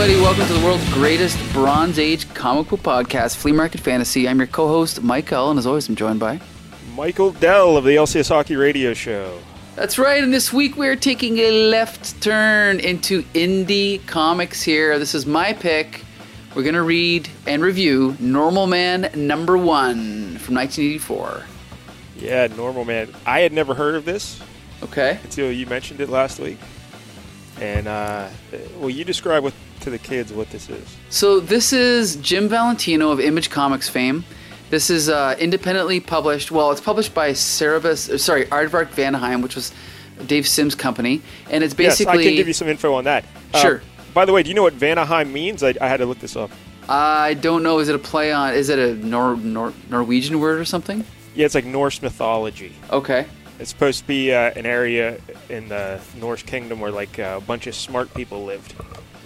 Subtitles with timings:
[0.00, 0.22] everybody.
[0.22, 4.28] Welcome to the world's greatest Bronze Age comic book podcast, Flea Market Fantasy.
[4.28, 6.40] I'm your co-host, Mike L, and as always, I'm joined by.
[6.94, 9.40] Michael Dell of the LCS Hockey Radio Show.
[9.74, 15.00] That's right, and this week we're taking a left turn into indie comics here.
[15.00, 16.04] This is my pick.
[16.54, 21.42] We're going to read and review Normal Man number one from 1984.
[22.18, 23.12] Yeah, Normal Man.
[23.26, 24.40] I had never heard of this
[24.80, 25.18] Okay.
[25.24, 26.58] until you mentioned it last week.
[27.60, 28.28] And, uh,
[28.78, 30.96] well, you describe what, to the kids what this is.
[31.10, 34.24] So this is Jim Valentino of Image Comics fame.
[34.70, 36.50] This is uh, independently published.
[36.50, 39.72] Well, it's published by Cerebus, uh, sorry, Aardvark Vanaheim, which was
[40.26, 42.18] Dave Sims' company, and it's basically.
[42.18, 43.24] yes, I can give you some info on that.
[43.54, 43.82] Uh, Sure.
[44.12, 45.62] by the way, do you know what Vanaheim means?
[45.62, 46.50] I, I had to look this up.
[46.88, 47.78] I don't know.
[47.78, 48.54] Is it a play on?
[48.54, 51.04] Is it a Nor- Nor- Norwegian word or something?
[51.34, 52.72] Yeah, it's like Norse mythology.
[52.90, 53.26] Okay.
[53.60, 55.18] It's supposed to be uh, an area
[55.48, 58.74] in the Norse kingdom where like uh, a bunch of smart people lived,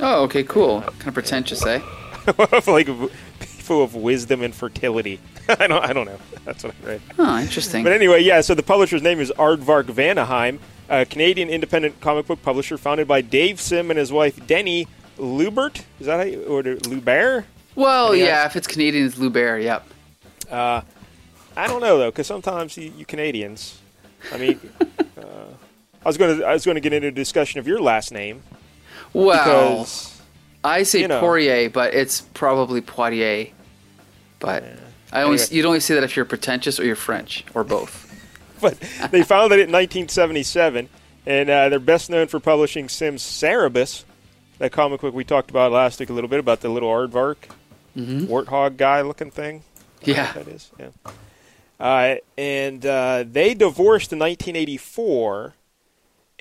[0.01, 0.81] Oh, okay, cool.
[0.83, 1.81] Kind of pretentious, eh?
[2.67, 2.87] like
[3.41, 5.21] people of wisdom and fertility.
[5.49, 6.19] I don't, I don't know.
[6.45, 7.01] That's what I read.
[7.19, 7.83] Oh, interesting.
[7.85, 8.41] But anyway, yeah.
[8.41, 10.59] So the publisher's name is Aardvark Vanaheim,
[10.89, 14.87] a Canadian independent comic book publisher founded by Dave Sim and his wife Deni
[15.19, 15.85] Loubert.
[16.01, 17.45] Is that how you, or Lubert?
[17.75, 18.25] well, Yeah.
[18.25, 19.63] yeah, if it's Canadian, it's Lubert.
[19.63, 19.87] Yep.
[21.57, 23.79] I don't know though, because sometimes you, you Canadians.
[24.33, 25.25] I mean, uh,
[26.05, 28.13] I was going to I was going to get into a discussion of your last
[28.13, 28.43] name
[29.13, 30.23] Well, because
[30.65, 31.21] I say you know.
[31.21, 33.53] Poirier, but it's probably Poitier.
[34.39, 34.65] But
[35.13, 35.47] I only Anyway.
[35.57, 38.09] you'd only say that if you're pretentious or you're French or both.
[38.61, 38.79] but
[39.11, 40.89] they founded it in 1977,
[41.27, 44.05] and uh, they're best known for publishing Sims Cerebus,
[44.59, 47.37] that comic book we talked about last week a little bit about the little aardvark,
[47.97, 49.65] warthog guy looking thing.
[50.03, 50.33] Yeah.
[50.33, 50.71] that is.
[50.79, 50.89] Yeah.
[51.79, 55.55] Uh, and uh, they divorced in 1984,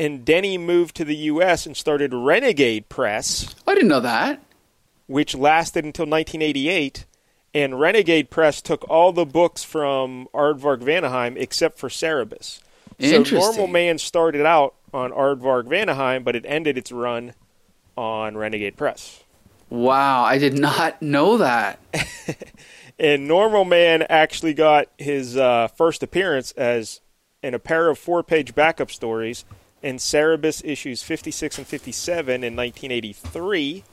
[0.01, 1.65] and Deni moved to the U.S.
[1.67, 4.41] and started Renegade Press, I didn't know that.
[5.05, 7.05] which lasted until 1988.
[7.53, 12.61] And Renegade Press took all the books from Aardvark Vanaheim except for Cerebus.
[12.99, 17.33] So Normal Man started out on Aardvark Vanaheim, but it ended its run
[17.97, 19.23] on Renegade Press.
[19.69, 21.79] Wow, I did not know that.
[23.01, 27.01] And Normal Man actually got his uh, first appearance as
[27.41, 29.43] in a pair of four-page backup stories
[29.81, 33.83] in Cerebus issues 56 and 57 in 1983,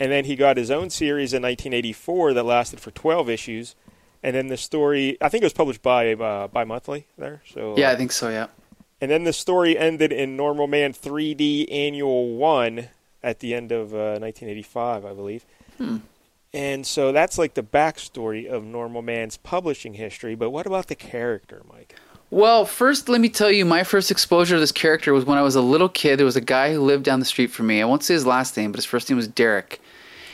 [0.00, 3.74] and then he got his own series in 1984 that lasted for 12 issues,
[4.22, 7.42] and then the story I think it was published by uh, by monthly there.
[7.52, 8.28] So Yeah, uh, I think so.
[8.30, 8.46] Yeah.
[9.00, 12.88] and then the story ended in Normal Man 3D Annual One
[13.22, 15.44] at the end of uh, 1985, I believe.
[16.52, 20.36] And so that's like the backstory of Normal Man's publishing history.
[20.36, 21.96] But what about the character, Mike?
[22.34, 25.42] Well, first, let me tell you, my first exposure to this character was when I
[25.42, 26.18] was a little kid.
[26.18, 27.80] There was a guy who lived down the street from me.
[27.80, 29.80] I won't say his last name, but his first name was Derek.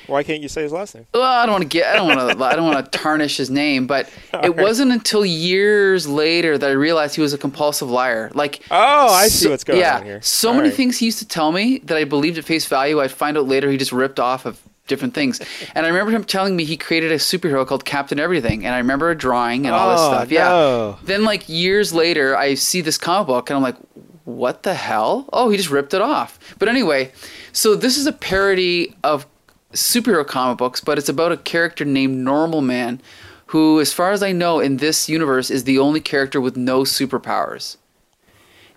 [0.06, 1.06] Why can't you say his last name?
[1.12, 3.36] Well, I don't want to get, I don't want to, I don't want to tarnish
[3.36, 4.10] his name, but
[4.42, 8.30] it wasn't until years later that I realized he was a compulsive liar.
[8.34, 10.22] Like, Oh, I see so- what's going yeah, on here.
[10.22, 10.76] so All many right.
[10.76, 12.98] things he used to tell me that I believed at face value.
[13.02, 14.58] I'd find out later he just ripped off of
[14.90, 15.40] different things.
[15.74, 18.78] And I remember him telling me he created a superhero called Captain Everything, and I
[18.78, 20.30] remember a drawing and all this Oh, stuff.
[20.30, 20.48] Yeah.
[20.48, 20.98] no.
[21.04, 23.76] Then like years later, I see this comic book, and I'm like,
[24.24, 25.26] what the hell?
[25.32, 26.38] Oh, he just ripped it off.
[26.58, 27.10] But anyway,
[27.52, 29.26] so this is a parody of
[29.72, 33.00] superhero comic books, but it's about a character named Normal Man,
[33.46, 36.82] who, as far as I know, in this universe, is the only character with no
[36.82, 37.76] superpowers.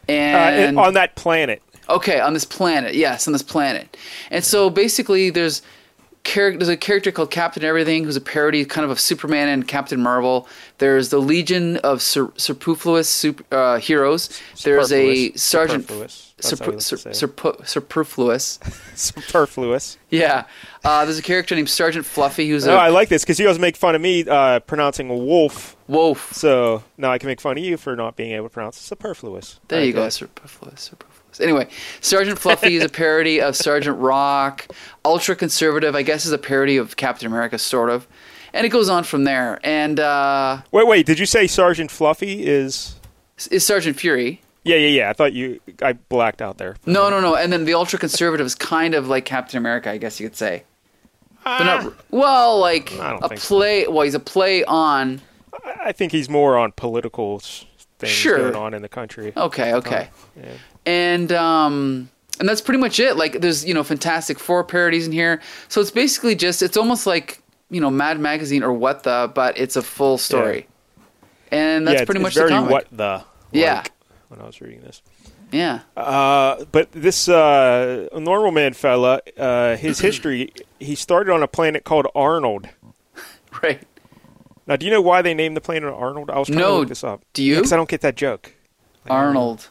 [0.07, 1.61] Uh, And on that planet.
[1.89, 2.95] Okay, on this planet.
[2.95, 3.97] Yes, on this planet.
[4.31, 5.61] And so basically, there's
[6.23, 9.67] char- there's a character called Captain Everything, who's a parody kind of of Superman and
[9.67, 10.47] Captain Marvel.
[10.77, 14.41] There's the Legion of sur- superfluous super, uh, heroes.
[14.63, 16.29] There's a Sergeant Superfluous.
[16.39, 17.13] Super, you sur- say it.
[17.15, 18.59] surpu- superfluous.
[18.95, 19.97] Superfluous.
[20.09, 20.43] Yeah.
[20.83, 23.45] Uh, there's a character named Sergeant Fluffy, who's Oh, a I like this because you
[23.47, 25.77] always make fun of me uh, pronouncing wolf.
[25.87, 26.33] wolf.
[26.33, 29.59] So now I can make fun of you for not being able to pronounce superfluous.
[29.69, 31.12] There you go, superfluous, superfluous.
[31.39, 31.67] Anyway,
[32.01, 34.67] Sergeant Fluffy is a parody of Sergeant Rock.
[35.05, 38.07] Ultra conservative, I guess, is a parody of Captain America, sort of.
[38.53, 39.59] And it goes on from there.
[39.63, 41.05] And uh, Wait, wait.
[41.05, 42.95] Did you say Sergeant Fluffy is?
[43.49, 44.41] is Sergeant Fury?
[44.63, 45.09] Yeah, yeah, yeah.
[45.09, 45.59] I thought you.
[45.81, 46.77] I blacked out there.
[46.85, 47.35] No, no, no.
[47.35, 50.37] And then the ultra conservative is kind of like Captain America, I guess you could
[50.37, 50.63] say.
[51.43, 53.55] But not well, like a think so.
[53.55, 53.87] play.
[53.87, 55.21] Well, he's a play on.
[55.83, 57.41] I think he's more on political
[58.05, 58.37] things Sure.
[58.51, 59.33] going on in the country.
[59.35, 60.09] Okay, okay.
[60.37, 60.51] Yeah.
[60.85, 62.09] and um
[62.39, 65.39] and that's pretty much it like there's you know fantastic four parodies in here
[65.69, 69.57] so it's basically just it's almost like you know mad magazine or what the but
[69.57, 70.67] it's a full story
[71.51, 73.23] and that's yeah, pretty much very the comic what the.
[73.51, 73.83] Yeah.
[74.29, 75.03] When I was reading this.
[75.51, 75.81] Yeah.
[75.95, 81.83] Uh, but this uh, normal man fella, uh, his history, he started on a planet
[81.83, 82.69] called Arnold.
[83.61, 83.83] Right.
[84.65, 86.29] Now, do you know why they named the planet Arnold?
[86.29, 86.77] I was trying to No.
[86.79, 87.21] look this up.
[87.33, 87.55] Do you?
[87.55, 88.53] Because I don't get that joke.
[89.09, 89.67] Arnold.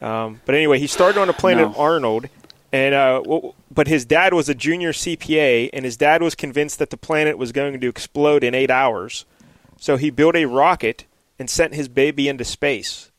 [0.00, 1.74] Um, but anyway, he started on a planet No.
[1.76, 2.28] Arnold,
[2.72, 6.78] and uh, well, but his dad was a junior CPA, and his dad was convinced
[6.78, 9.24] that the planet was going to explode in eight hours.
[9.78, 11.04] So he built a rocket
[11.38, 13.10] and sent his baby into space,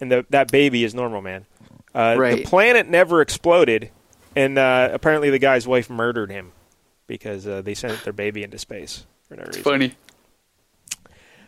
[0.00, 1.46] and the, that baby is Normal Man.
[1.94, 3.90] Uh, The planet never exploded,
[4.34, 6.52] and uh, apparently the guy's wife murdered him
[7.06, 9.62] because uh, they sent their baby into space for no reason.
[9.62, 9.94] Funny.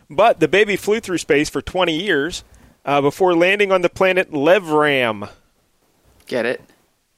[0.09, 2.43] But the baby flew through space for 20 years
[2.85, 5.29] uh, before landing on the planet Levram.
[6.27, 6.61] Get it?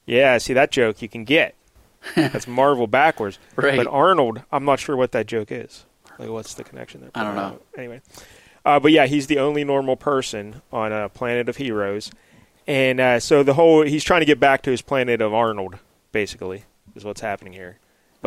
[0.06, 1.54] Yeah, see that joke you can get.
[2.16, 3.38] That's Marvel backwards.
[3.56, 3.76] Right.
[3.76, 5.86] But Arnold, I'm not sure what that joke is.
[6.18, 7.10] Like, what's the connection there?
[7.14, 7.58] I don't know.
[7.76, 8.00] Anyway,
[8.64, 12.12] uh, but yeah, he's the only normal person on a planet of heroes,
[12.66, 15.78] and uh, so the whole he's trying to get back to his planet of Arnold.
[16.12, 16.64] Basically,
[16.94, 17.78] is what's happening here.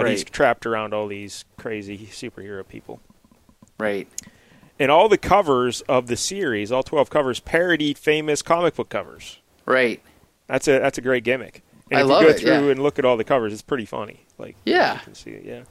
[0.03, 3.01] But he's trapped around all these crazy superhero people.
[3.79, 4.07] Right.
[4.79, 9.39] And all the covers of the series, all 12 covers, parody famous comic book covers.
[9.65, 10.01] Right.
[10.47, 11.63] That's a that's a great gimmick.
[11.89, 12.71] And I if love you go it, through yeah.
[12.71, 14.25] and look at all the covers, it's pretty funny.
[14.37, 14.95] Like Yeah.
[14.95, 15.43] you can see it.
[15.45, 15.61] Yeah.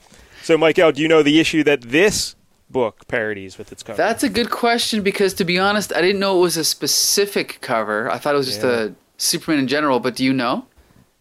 [0.43, 2.35] So, Michael, do you know the issue that this
[2.71, 3.97] book parodies with its cover?
[3.97, 7.59] That's a good question because, to be honest, I didn't know it was a specific
[7.61, 8.11] cover.
[8.11, 8.85] I thought it was just Yeah.
[8.87, 10.01] a Superman in general.
[10.01, 10.67] But do you know?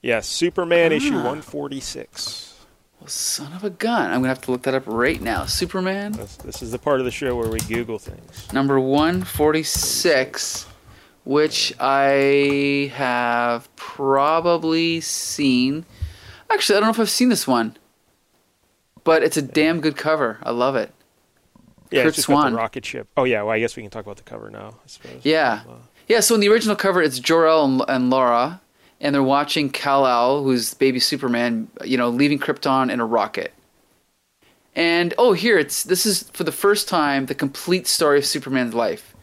[0.02, 1.24] yes, Superman issue Ah.
[1.24, 2.55] 146.
[3.06, 4.08] Well, son of a gun!
[4.10, 5.46] I'm gonna have to look that up right now.
[5.46, 8.52] Superman This, this is the part of the show where we Google things.
[8.52, 10.66] number 146,
[11.24, 15.86] which I have probably seen.
[16.50, 17.78] Actually, I don't know if I've seen this one,
[19.04, 20.40] but it's a damn good cover.
[20.42, 20.92] I love it.
[21.92, 22.56] Yeah, Curt it's just got Swan.
[22.56, 23.08] rocket ship.
[23.16, 24.70] Oh yeah, well I guess we can talk about the cover now.
[24.84, 25.22] I suppose.
[25.24, 25.62] Yeah.
[25.70, 25.74] Uh,
[26.08, 28.62] Yeah, so in the original cover, it's Jor-El and, and Laura,
[29.02, 33.54] and they're watching Kal-El, who's baby Superman, you know, leaving Krypton in a rocket.
[34.76, 38.74] And oh, here it's this is for the first time the complete story of Superman's
[38.74, 39.16] life.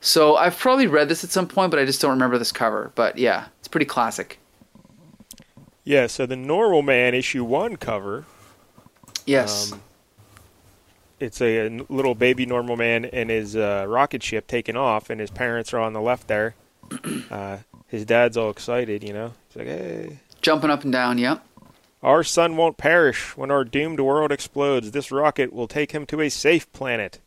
[0.00, 2.92] So I've probably read this at some point, but I just don't remember this cover.
[2.94, 4.38] But yeah, it's pretty classic.
[5.84, 6.06] yeah.
[6.06, 8.24] So the Normal Man issue one cover.
[9.26, 9.72] Yes.
[9.72, 9.82] Um,
[11.20, 15.30] it's a little baby normal man and his uh, rocket ship taking off, and his
[15.30, 16.54] parents are on the left there.
[17.30, 17.58] Uh,
[17.92, 19.32] his dad's all excited, you know.
[19.48, 21.18] He's like, "Hey, Jumping up and down.
[21.18, 21.46] Yep.
[22.02, 24.90] our son won't perish when our doomed world explodes.
[24.90, 27.20] This rocket will take him to a safe planet."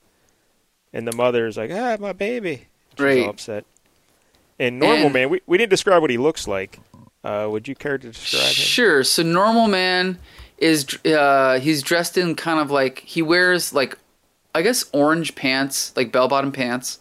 [0.91, 2.67] And the mother's like, "Ah, my baby."
[2.97, 3.25] She's Right.
[3.27, 3.63] upset.
[4.59, 6.79] And normal And- man, we we didn't describe what he looks like.
[7.23, 8.53] Uh, would you care to describe him?
[8.53, 9.03] Sure.
[9.03, 10.17] So normal man
[10.57, 13.97] is uh, he's dressed in kind of like he wears like
[14.53, 16.99] I guess orange pants, like bell bottom pants,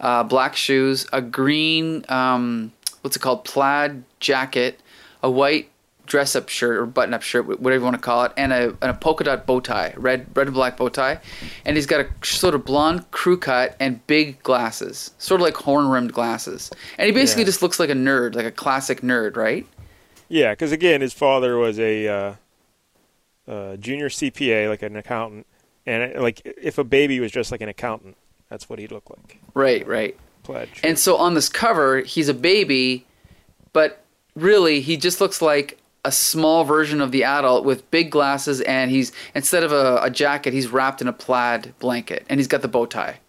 [0.00, 2.72] uh, black shoes, a green um,
[3.02, 4.80] what's it called plaid jacket,
[5.22, 5.68] a white
[6.04, 8.64] dress up shirt or button up shirt, whatever you want to call it, and a,
[8.82, 11.20] and a polka dot bow tie, red red and black bow tie,
[11.64, 15.54] and he's got a sort of blonde crew cut and big glasses, sort of like
[15.56, 17.46] horn rimmed glasses, and he basically Yeah.
[17.46, 19.66] just looks like a nerd, like a classic nerd, right?
[20.28, 22.34] Yeah, because again, his father was a uh,
[23.46, 25.46] uh, junior CPA, like an accountant,
[25.86, 28.16] and like if a baby was just like an accountant,
[28.48, 29.38] that's what he'd look like.
[29.54, 30.16] Right, right.
[30.42, 30.80] Pledge.
[30.82, 33.06] And so on this cover, he's a baby,
[33.72, 34.04] but
[34.34, 38.90] really he just looks like a small version of the adult with big glasses and
[38.90, 42.60] he's instead of a, a jacket, he's wrapped in a plaid blanket and he's got
[42.62, 43.20] the bow tie.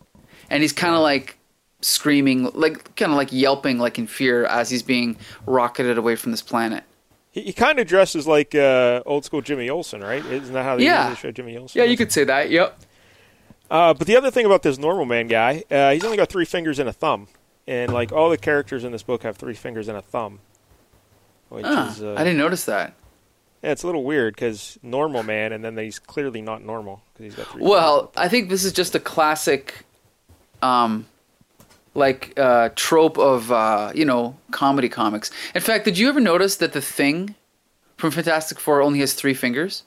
[0.50, 1.38] And he's kind of like
[1.82, 6.32] screaming, like kind of like yelping like in fear as he's being rocketed away from
[6.32, 6.84] this planet.
[7.32, 10.26] he, he kind of dresses like uh, old school Jimmy Olsen, right?
[10.26, 11.14] Isn't that how they Yeah.
[11.16, 11.80] show Jimmy Olsen?
[11.80, 12.50] Yeah, you could say that.
[12.50, 12.80] Yep.
[13.72, 16.46] Uh, but the other thing about this normal man guy, uh, he's only got three
[16.46, 17.28] fingers and a thumb,
[17.68, 20.40] and like all the characters in this book have three fingers and a thumb.
[21.50, 22.94] Which Ah, is, uh, I didn't notice that.
[23.64, 27.24] yeah, it's a little weird because normal man, and then he's clearly not normal because
[27.26, 27.64] he's got three.
[27.64, 28.12] Well.
[28.16, 29.86] I think this is just a classic,
[30.62, 31.06] um,
[31.96, 35.32] like uh, trope of uh, you know comedy comics.
[35.56, 37.36] In fact, did you ever notice that the Thing
[37.98, 39.84] from Fantastic Four only has three fingers?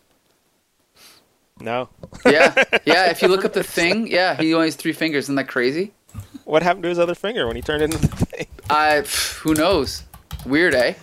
[1.61, 1.89] No.
[2.25, 3.11] Yeah, yeah.
[3.11, 5.25] If you look up the Thing, yeah, he only has three fingers.
[5.25, 5.93] Isn't that crazy?
[6.45, 8.47] What happened to his other finger when he turned into the thing?
[8.71, 9.03] I
[9.43, 10.03] who knows?
[10.45, 10.95] Weird, eh?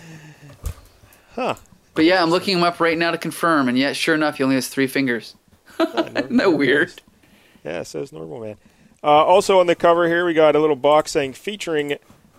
[1.36, 1.56] Huh.
[1.94, 4.44] But yeah, I'm looking him up right now to confirm, and yet, sure enough, he
[4.44, 5.36] only has three fingers.
[5.80, 6.94] Isn't that weird?
[7.64, 8.58] Yeah, says normal man.
[9.04, 11.98] Uh, also on the cover here, we got a little box saying featuring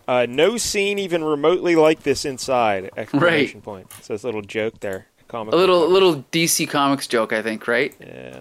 [0.08, 2.90] uh, no scene even remotely like this inside!
[2.96, 3.90] Exclamation point.
[4.02, 5.06] So it's a little joke there.
[5.34, 7.92] Comic A little, little DC Comics joke, I think, right?
[7.98, 8.40] Yeah.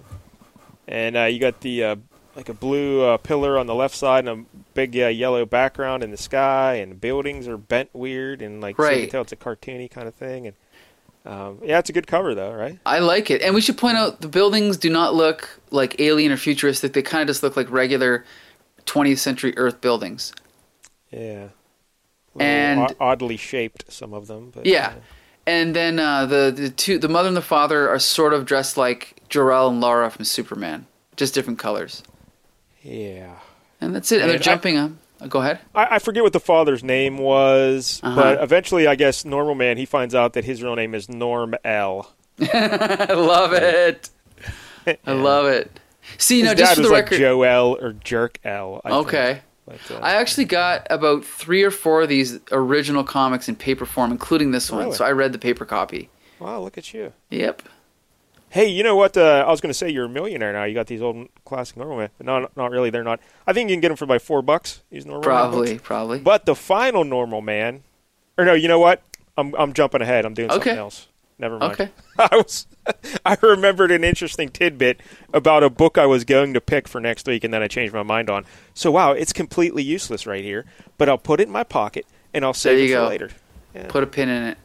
[0.87, 1.95] And uh, you got the uh,
[2.35, 6.03] like a blue uh, pillar on the left side and a big uh, yellow background
[6.03, 9.21] in the sky, and the buildings are bent weird, and like so you can tell
[9.23, 10.45] it's a cartoony kind of thing.
[10.45, 10.55] And
[11.25, 12.77] um, yeah, it's a good cover though, right?
[12.85, 13.41] I like it.
[13.41, 16.93] And we should point out the buildings do not look like alien or futuristic.
[16.93, 18.23] They kind of just look like regular
[18.85, 20.31] 20th century Earth buildings.
[21.11, 21.47] Yeah.
[22.39, 24.51] And- oddly shaped, some of them.
[24.53, 24.93] But, Yeah.
[25.45, 28.77] And then uh, the the two the mother and the father are sort of dressed
[28.77, 30.85] like Jor-El and Lara from Superman,
[31.17, 32.03] just different colors.
[32.81, 33.39] yeah.
[33.81, 34.21] And that's it.
[34.21, 34.91] And they're And I- jumping up.
[35.19, 35.59] uh, Go ahead.
[35.75, 38.15] I, I forget what the father's name was, Uh-huh.
[38.15, 41.55] but eventually, I guess Normal Man he finds out that his real name is Norm
[41.65, 42.13] L.
[42.39, 44.09] I love it.
[45.05, 45.79] I love it.
[46.17, 47.19] See, His now dad just for was the like record.
[47.19, 48.79] Joe L or Jerk L.
[48.85, 49.01] I think.
[49.65, 53.85] But, uh, I actually got about three or four of these original comics in paper
[53.85, 54.85] form, including this one.
[54.85, 54.95] Really?
[54.97, 56.09] So I read the paper copy.
[56.39, 57.13] wow, look at you.
[57.29, 57.61] Yep.
[58.49, 59.17] Hey, you know what?
[59.17, 60.63] Uh, I was going to say you're a millionaire now.
[60.65, 62.89] You got these old classic Normal Man, but no, not really.
[62.91, 63.19] They're not.
[63.47, 64.83] I think you can get them for like four bucks.
[64.91, 66.19] These Normal Probably, probably.
[66.19, 67.81] But the final Normal Man,
[68.37, 69.01] or no, you know what?
[69.37, 70.25] I'm I'm jumping ahead.
[70.25, 70.79] I'm doing something Okay.
[70.79, 71.07] else.
[71.43, 71.73] Never mind.
[71.73, 71.89] Okay.
[72.17, 72.67] I was
[73.25, 75.01] I remembered an interesting tidbit
[75.33, 77.93] about a book I was going to pick for next week, and then I changed
[77.93, 78.45] my mind on.
[78.73, 80.63] So wow, it's completely useless right here.
[80.97, 83.07] But I'll put it in my pocket and I'll save There it you for go.
[83.09, 83.29] later.
[83.75, 83.87] Yeah.
[83.89, 84.57] Put a pin in it.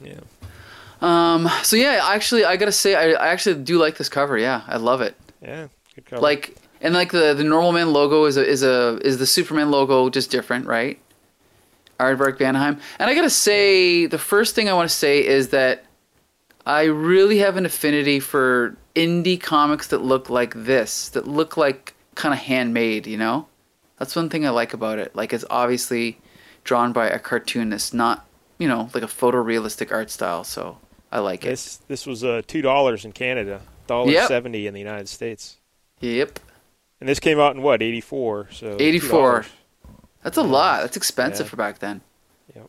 [0.00, 0.20] yeah.
[1.00, 1.48] Um.
[1.64, 4.38] So yeah, actually, I gotta say, I, I actually do like this cover.
[4.38, 5.16] Yeah, I love it.
[5.42, 5.66] Yeah.
[5.96, 6.22] Good cover.
[6.22, 9.72] Like, and like the the normal man logo is a is a is the Superman
[9.72, 11.00] logo, just different, right?
[11.98, 12.78] Aardvark Vanaheim.
[12.98, 15.82] And I gotta say, the first thing I want to say is that
[16.66, 21.94] I really have an affinity for indie comics that look like this, that look like
[22.16, 23.06] kind of handmade.
[23.06, 23.46] You know,
[23.98, 25.14] that's one thing I like about it.
[25.14, 26.18] Like, it's obviously
[26.64, 28.26] drawn by a cartoonist, not
[28.58, 30.42] you know like a photorealistic art style.
[30.44, 30.78] So
[31.12, 31.50] I like it.
[31.50, 34.26] this this was uh, two dollars in Canada, dollar Yep.
[34.28, 35.58] seventy in the United States,
[36.00, 36.40] Yep.
[37.00, 38.48] and this came out in what eighty four.
[38.50, 39.42] So 84.
[39.42, 39.46] $2.
[40.24, 40.80] That's a lot.
[40.80, 41.50] That's expensive Yeah.
[41.50, 42.00] for back then.
[42.56, 42.68] Yep.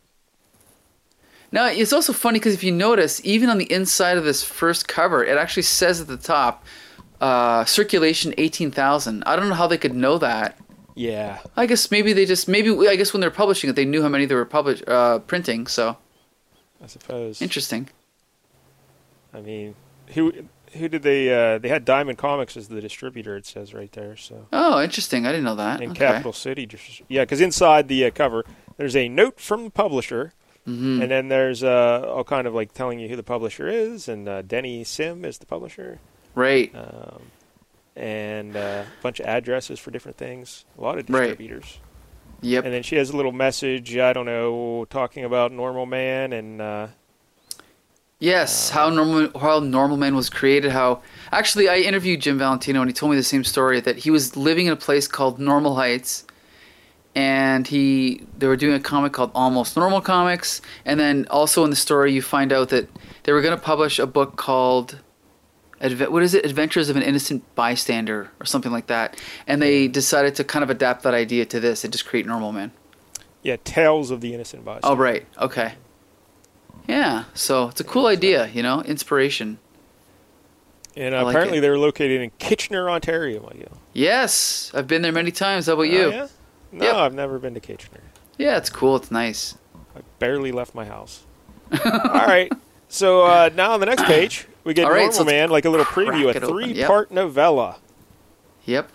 [1.51, 4.87] Now, it's also funny because if you notice, even on the inside of this first
[4.87, 6.65] cover, it actually says at the top,
[7.21, 9.23] uh, circulation 18,000.
[9.25, 10.59] I don't know how they could know that.
[10.95, 11.39] Yeah.
[11.55, 14.09] I guess maybe they just, maybe, I guess when they're publishing it, they knew how
[14.09, 15.97] many they were publish, uh, printing, so
[16.83, 17.41] I suppose.
[17.41, 17.89] interesting.
[19.33, 19.75] I mean,
[20.13, 20.33] who
[20.73, 21.29] who did they?
[21.33, 23.35] Uh, they had Diamond Comics as the distributor.
[23.37, 24.15] It says right there.
[24.17, 25.25] So Oh, interesting.
[25.25, 25.81] I didn't know that.
[25.81, 25.99] in Okay.
[25.99, 26.67] Capital City,
[27.07, 28.43] yeah, because inside the uh, cover
[28.77, 30.33] there's a note from the publisher,
[30.67, 34.07] hmm and then there's uh, all kind of like telling you who the publisher is,
[34.09, 35.99] and uh, Deni Sim is the publisher,
[36.35, 36.69] Right.
[36.75, 37.21] um,
[37.95, 40.65] and uh, a bunch of addresses for different things.
[40.77, 41.27] A lot of Right.
[41.29, 41.79] distributors.
[42.41, 42.65] Yep.
[42.65, 43.97] And then she has a little message.
[43.97, 46.61] I don't know, talking about Normal Man and.
[46.61, 46.87] Uh,
[48.19, 50.71] Yes, how normal how Normal Man was created.
[50.71, 54.09] How actually, I interviewed Jim Valentino, and he told me the same story that he
[54.09, 56.25] was living in a place called Normal Heights,
[57.17, 61.71] and he they were doing a comic called Almost Normal Comics, and then also in
[61.71, 62.87] the story you find out that
[63.23, 64.99] they were going to publish a book called.
[65.79, 66.45] What is it?
[66.45, 69.19] Adventures of an Innocent Bystander, or something like that.
[69.47, 72.51] And they decided to kind of adapt that idea to this and just create Normal
[72.51, 72.71] Man.
[73.43, 74.87] yeah, Tales of the Innocent Bystander.
[74.87, 75.25] Oh, right.
[75.39, 75.73] Okay.
[76.87, 77.25] Yeah.
[77.33, 79.59] So it's a cool idea, you know, inspiration.
[80.95, 81.61] And uh, like apparently it.
[81.61, 83.51] they were located in Kitchener, Ontario.
[83.93, 85.67] Yes, I've been there many times.
[85.67, 86.05] How about you?
[86.05, 86.27] Oh, yeah?
[86.71, 86.95] No, Yep.
[86.95, 88.01] I've never been to Kitchener.
[88.37, 88.95] Yeah, it's cool.
[88.95, 89.55] It's nice.
[89.95, 91.23] I barely left my house.
[91.85, 91.91] All
[92.27, 92.51] right.
[92.89, 95.65] So uh, now on the next page, we get All right, Normal so Man, like
[95.65, 96.41] a little preview, a open.
[96.43, 96.49] Yep.
[96.49, 97.77] three-part novella.
[98.65, 98.91] Yep.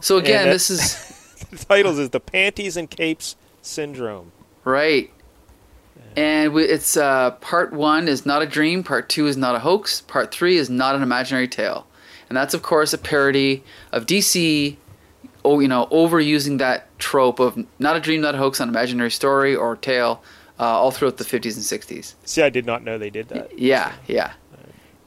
[0.00, 1.14] So again, that- this is
[1.50, 4.32] The titles is The Panties and Capes Syndrome.
[4.64, 5.10] right.
[6.16, 9.60] And we, it's uh, part one is not a dream, part two is not a
[9.60, 11.86] hoax, part three is not an imaginary tale,
[12.28, 13.62] and that's of course a parody
[13.92, 14.76] of DC.
[15.44, 19.10] Oh, you know, overusing that trope of not a dream, not a hoax, an imaginary
[19.10, 20.22] story or tale,
[20.58, 22.14] uh, all throughout the 50s and 60s.
[22.24, 23.56] See, I did not know they did that.
[23.58, 24.32] Yeah, yeah.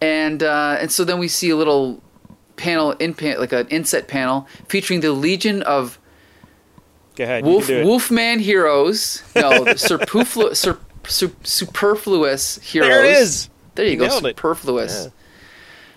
[0.02, 2.02] And uh, and so then we see a little
[2.56, 6.00] panel in pan, like an inset panel featuring the Legion of
[7.16, 7.44] Go ahead.
[7.44, 7.86] Wolf you can do it.
[7.86, 9.22] Wolfman heroes.
[9.36, 12.90] No, superflu- sur, su- superfluous heroes.
[12.90, 13.50] There it is.
[13.76, 14.10] There you You go.
[14.20, 15.10] Superfluous.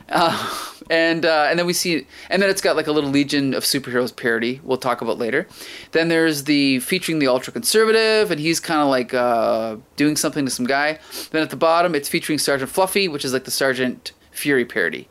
[0.08, 0.14] Yeah.
[0.16, 0.54] Uh,
[0.90, 3.62] and uh, and then we see, and then it's got like a little Legion of
[3.64, 4.60] Superheroes parody.
[4.62, 5.46] We'll talk about later.
[5.92, 10.44] Then there's the featuring the ultra conservative, and he's kind of like uh, doing something
[10.44, 10.98] to some guy.
[11.30, 15.08] Then at the bottom, it's featuring Sergeant Fluffy, which is like the Sergeant Fury parody.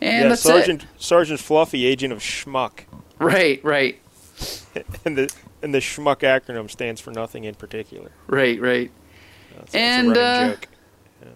[0.00, 0.88] And yeah, that's Sergeant it.
[0.98, 2.80] Sergeant Fluffy, agent of Schmuck,
[3.18, 3.98] Right, right,
[5.04, 5.32] and the
[5.62, 8.10] and the Schmuck acronym stands for nothing in particular.
[8.26, 8.90] right, right.
[9.56, 10.68] That's, that's And, a uh, joke.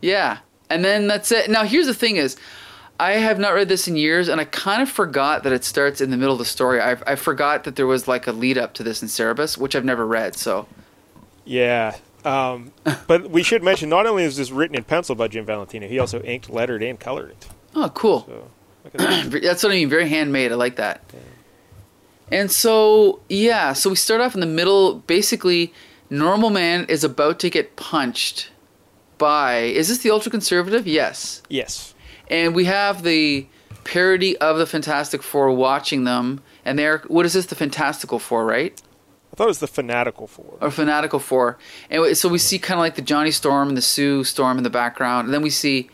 [0.02, 1.48] Yeah, and then that's it.
[1.48, 2.36] Now here's the thing: is
[3.00, 6.02] I have not read this in years, and I kind of forgot that it starts
[6.02, 6.82] in the middle of the story.
[6.82, 9.74] I, I forgot that there was like a lead up to this in Cerebus, which
[9.74, 10.36] I've never read.
[10.36, 10.66] So
[11.46, 11.96] Yeah.
[12.26, 12.72] Um,
[13.06, 15.98] but we should mention not only is this written in pencil by Jim Valentino, he
[15.98, 17.48] also inked, lettered, and colored it.
[17.74, 18.26] oh, cool.
[18.26, 18.50] So
[18.84, 19.42] look at that.
[19.42, 19.88] That's what I mean.
[19.88, 20.52] Very handmade.
[20.52, 21.02] I like that.
[22.30, 24.96] And so yeah, so we start off in the middle.
[24.96, 25.72] Basically,
[26.10, 28.50] normal man is about to get punched
[29.16, 29.60] by.
[29.60, 30.86] Is this the ultra conservative?
[30.86, 31.42] Yes.
[31.48, 31.94] yes.
[32.30, 33.46] And we have the
[33.84, 37.46] parody of the Fantastic Four watching them, and they're what is this?
[37.46, 38.80] The Fantastical Four, right?
[39.32, 40.56] I thought it was the Fanatical Four.
[40.60, 41.58] Or Fanatical Four.
[41.90, 44.64] And so we see kind of like the Johnny Storm and the Sue Storm in
[44.64, 45.90] the background, and then we see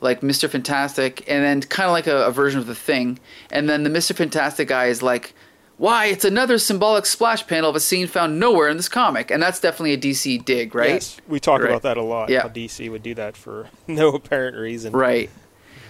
[0.00, 0.48] like Mr.
[0.50, 3.18] Fantastic, and then kind of like a, a version of the Thing,
[3.50, 4.14] and then the Mr.
[4.16, 5.34] Fantastic guy is like.
[5.76, 9.32] Why, it's another symbolic splash panel of a scene found nowhere in this comic.
[9.32, 10.90] And that's definitely a DC dig, right?
[10.90, 11.70] Yes, we talk Right.
[11.70, 12.28] about that a lot.
[12.28, 12.42] Yeah.
[12.42, 14.92] How DC would do that for no apparent reason.
[14.92, 15.30] Right.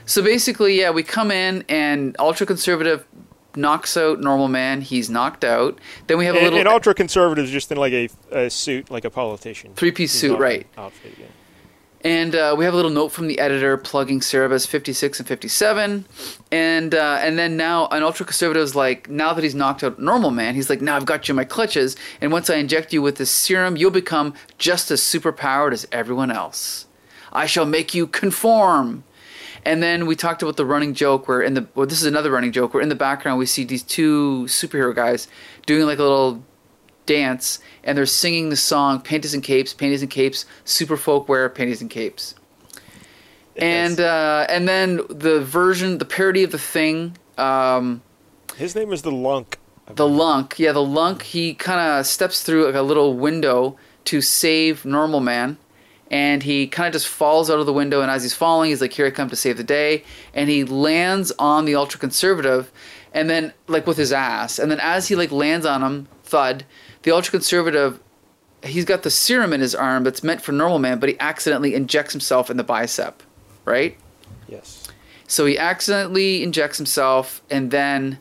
[0.06, 3.06] So basically, yeah, we come in and ultra conservative
[3.56, 4.80] knocks out normal man.
[4.80, 5.78] He's knocked out.
[6.06, 8.90] Then we have a And, little and ultra conservatives just in like a, a suit,
[8.90, 9.72] like a politician.
[9.74, 10.66] Three-piece suit, right.
[10.76, 11.26] Outfit, yeah.
[12.02, 16.04] and uh, we have a little note from the editor plugging Cerebus 56 and 57.
[16.50, 19.98] And uh, and then now an ultra conservative is like, now that he's knocked out
[20.00, 21.96] normal man, he's like, now I've got you in my clutches.
[22.20, 26.30] And once I inject you with this serum, you'll become just as superpowered as everyone
[26.32, 26.86] else.
[27.32, 29.04] I shall make you conform.
[29.64, 32.30] And then we talked about the running joke where in the well, this is another
[32.30, 35.26] running joke where in the background we see these two superhero guys
[35.66, 36.42] doing like a little
[37.06, 41.80] dance and they're singing the song Panties and Capes, Panties and Capes, Super Folkwear, Panties
[41.80, 42.34] and Capes.
[43.56, 48.02] And uh, and then the version, the parody of the thing, um,
[48.56, 49.58] His name is the Lunk.
[49.94, 51.22] the lunk, yeah, the lunk.
[51.22, 55.56] He kind of steps through like a little window to save normal man,
[56.10, 58.00] and he kind of just falls out of the window.
[58.00, 60.64] And as he's falling, he's like, "Here I come to save the day," and he
[60.64, 62.70] lands on the ultra conservative,
[63.12, 66.64] and then like with his ass, and then as he like lands on him, thud,
[67.02, 68.00] the ultra conservative.
[68.62, 71.74] He's got the serum in his arm that's meant for normal man, but he accidentally
[71.74, 73.22] injects himself in the bicep,
[73.66, 73.94] right?
[74.48, 74.88] Yes.
[75.26, 78.20] So he accidentally injects himself, and then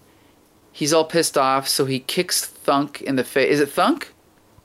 [0.73, 1.69] he's all pissed off.
[1.69, 3.51] So he kicks Thunk in the face.
[3.51, 4.13] Is it Thunk?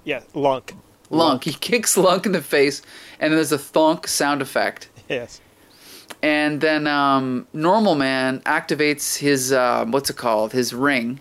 [0.02, 0.74] Yeah, Lunk.
[1.10, 1.44] Lunk.
[1.44, 2.82] He kicks Lunk in the face,
[3.20, 4.88] and there's a thunk sound effect.
[5.08, 5.40] Yes.
[6.22, 10.52] And then um, Normal Man activates his uh, what's it called?
[10.52, 11.20] His ring.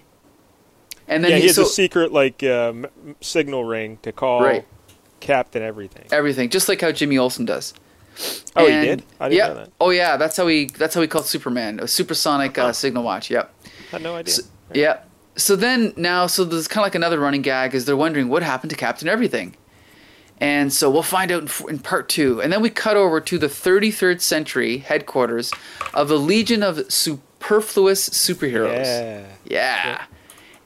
[1.07, 2.87] And then yeah, he, he has so, a secret like um,
[3.21, 4.65] signal ring to call Right.
[5.19, 6.05] Captain Everything.
[6.11, 7.73] everything, just like how Jimmy Olsen does.
[8.55, 9.03] Oh, he did?
[9.19, 9.47] I didn't yeah.
[9.47, 9.71] know that.
[9.79, 13.29] Oh yeah, that's how he that's how he called Superman, a supersonic uh, signal watch.
[13.29, 13.53] Yep.
[13.65, 14.33] I had no idea.
[14.33, 14.99] So, yeah.
[15.35, 18.41] So then now, so there's kind of like another running gag is they're wondering what
[18.41, 19.55] happened to Captain Everything.
[20.39, 22.41] And so we'll find out in, in part two.
[22.41, 25.51] And then we cut over to the 33rd century headquarters
[25.93, 28.85] of the Legion of Superfluous Superheroes.
[28.85, 29.25] yeah.
[29.45, 30.03] Yeah.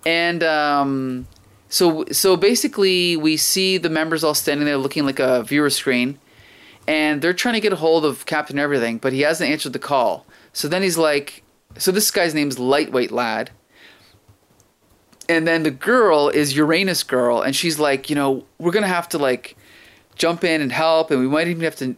[0.06, 1.28] And um,
[1.70, 6.20] so so basically, we see the members all standing there looking like a viewer screen,
[6.88, 9.80] and they're trying to get a hold of Captain Everything, but he hasn't answered the
[9.80, 10.26] call.
[10.54, 11.44] So then he's like,
[11.78, 13.52] so this guy's name's Lightweight Lad.
[15.30, 19.08] And then the girl is Uranus Girl, and she's like, you know, we're gonna have
[19.10, 19.56] to like
[20.22, 21.96] jump in and help, and we might even have to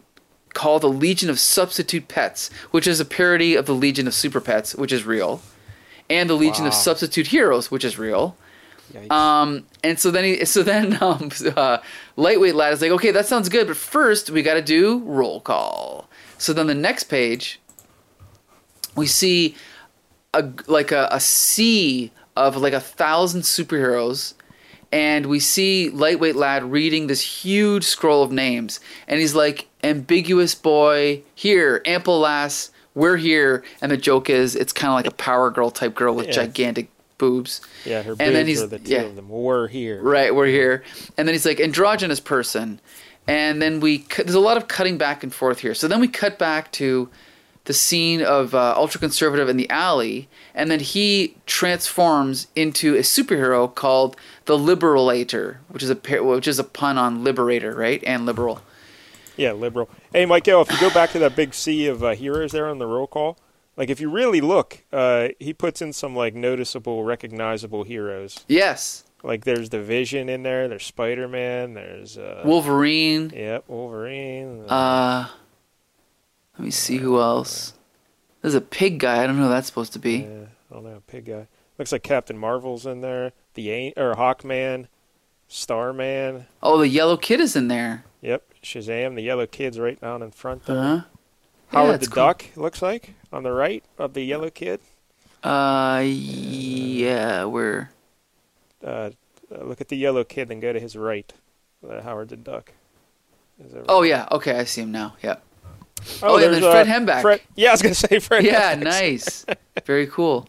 [0.54, 4.40] call the Legion of Substitute Pets, which is a parody of the Legion of Super
[4.40, 5.42] Pets, which is real,
[6.08, 8.34] and the Legion of Substitute Heroes, which is real.
[9.10, 11.78] Um, and so then he, so then um, uh,
[12.16, 15.40] lightweight lad is like, okay, that sounds good, but first we got to do roll
[15.40, 16.08] call.
[16.38, 17.60] So then the next page,
[18.96, 19.54] we see
[20.32, 24.32] a like a, a sea of like a thousand superheroes,
[24.94, 28.78] and we see lightweight lad reading this huge scroll of names,
[29.08, 34.72] and he's like, ambiguous boy here, ample lass, we're here, and the joke is it's
[34.72, 37.60] kind of like a power girl type girl with gigantic boobs.
[37.84, 39.00] yeah, her and boobs then he's- are the two yeah.
[39.00, 39.28] of them.
[39.28, 40.00] We're here.
[40.00, 40.84] Right, we're here.
[41.18, 42.80] And then he's like androgynous person.
[43.26, 45.74] And then we cut, there's a lot of cutting back and forth here.
[45.74, 47.08] So then we cut back to
[47.64, 53.00] the scene of uh, ultra conservative in the alley, and then he transforms into a
[53.00, 58.02] superhero called the Liberalator, which is a which is a pun on liberator, right?
[58.06, 58.60] And liberal.
[59.36, 59.88] Yeah, liberal.
[60.12, 62.78] Hey, Michael, if you go back to that big sea of uh, heroes there on
[62.78, 63.36] the roll call,
[63.76, 68.44] like if you really look, uh, he puts in some like noticeable, recognizable heroes.
[68.46, 70.68] Yes, Like there's the Vision in there.
[70.68, 71.74] There's Spider Man.
[71.74, 73.32] There's uh, Wolverine.
[73.34, 74.64] Yep, Wolverine.
[74.68, 75.28] Uh,
[76.56, 77.74] let me see who else.
[78.42, 79.22] There's a pig guy.
[79.22, 80.18] I don't know who that's supposed to be.
[80.18, 81.48] yeah, I don't know, pig guy.
[81.78, 83.32] Looks like Captain Marvel's in there.
[83.54, 84.86] The or Hawkman,
[85.48, 86.46] Starman.
[86.62, 88.04] Oh, the yellow kid is in there.
[88.20, 89.14] Yep, Shazam.
[89.14, 90.78] The Yellow Kid's right down in front there.
[90.78, 91.02] Uh huh.
[91.68, 92.24] Howard it's the cool.
[92.24, 94.80] Duck, looks like, on the right of the yellow kid.
[95.42, 97.90] Uh, yeah, we're
[98.82, 99.10] Uh,
[99.54, 101.32] uh, look at the yellow kid, then go to his right.
[101.86, 102.72] Uh, Howard the Duck.
[103.62, 103.86] Is that right?
[103.88, 105.16] Oh yeah, okay, I see him now.
[105.22, 105.36] Yeah.
[106.22, 107.22] oh, yeah, there's, then Fred uh, Hembeck.
[107.22, 108.44] Fred, yeah, I was gonna say Fred.
[108.44, 108.84] Yeah, Hembeck.
[108.84, 109.46] nice.
[109.84, 110.48] Very cool.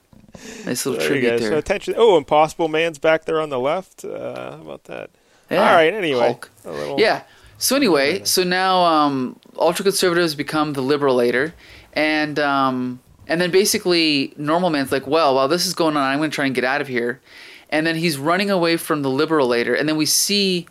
[0.65, 1.37] Nice little There tribute go.
[1.37, 1.57] So there.
[1.57, 1.93] attention.
[1.97, 4.03] Oh, Impossible Man's back there on the left.
[4.05, 5.09] Uh, how about that?
[5.49, 5.93] Yeah, All right.
[5.93, 7.23] Anyway, little- Yeah.
[7.57, 11.53] So anyway, so now um, ultra conservatives become the liberator,
[11.93, 16.17] and um, and then basically normal man's like, well, while this is going on, I'm
[16.19, 17.21] going to try and get out of here,
[17.69, 20.67] and then he's running away from the liberator, and then we see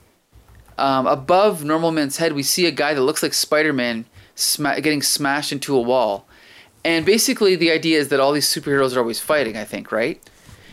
[0.77, 5.01] um, above normal man's head, we see a guy that looks like Spider-Man sma- getting
[5.03, 6.27] smashed into a wall,
[6.85, 9.57] and basically the idea is that all these superheroes are always fighting.
[9.57, 10.21] I think, right?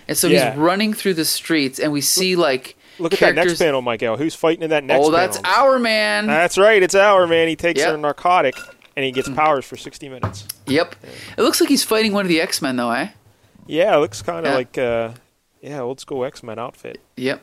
[0.08, 0.52] And so Yeah.
[0.52, 4.18] he's running through the streets, and we see like Look at that next panel, Michael.
[4.18, 5.06] Who's fighting in that next?
[5.06, 5.52] Oh, that's panel?
[5.80, 6.28] Hourman.
[6.28, 6.84] That's right.
[6.84, 7.48] It's Hourman.
[7.48, 7.96] He takes Yep.
[7.96, 8.56] A narcotic
[8.96, 10.46] and he gets powers for 60 minutes.
[10.68, 10.96] Yep.
[11.38, 13.08] It looks like he's fighting one of the X Men, though, eh?
[13.66, 14.56] Yeah, it looks kind of Yeah.
[14.56, 15.10] like uh,
[15.62, 17.00] yeah, old school X Men outfit.
[17.16, 17.42] Yep.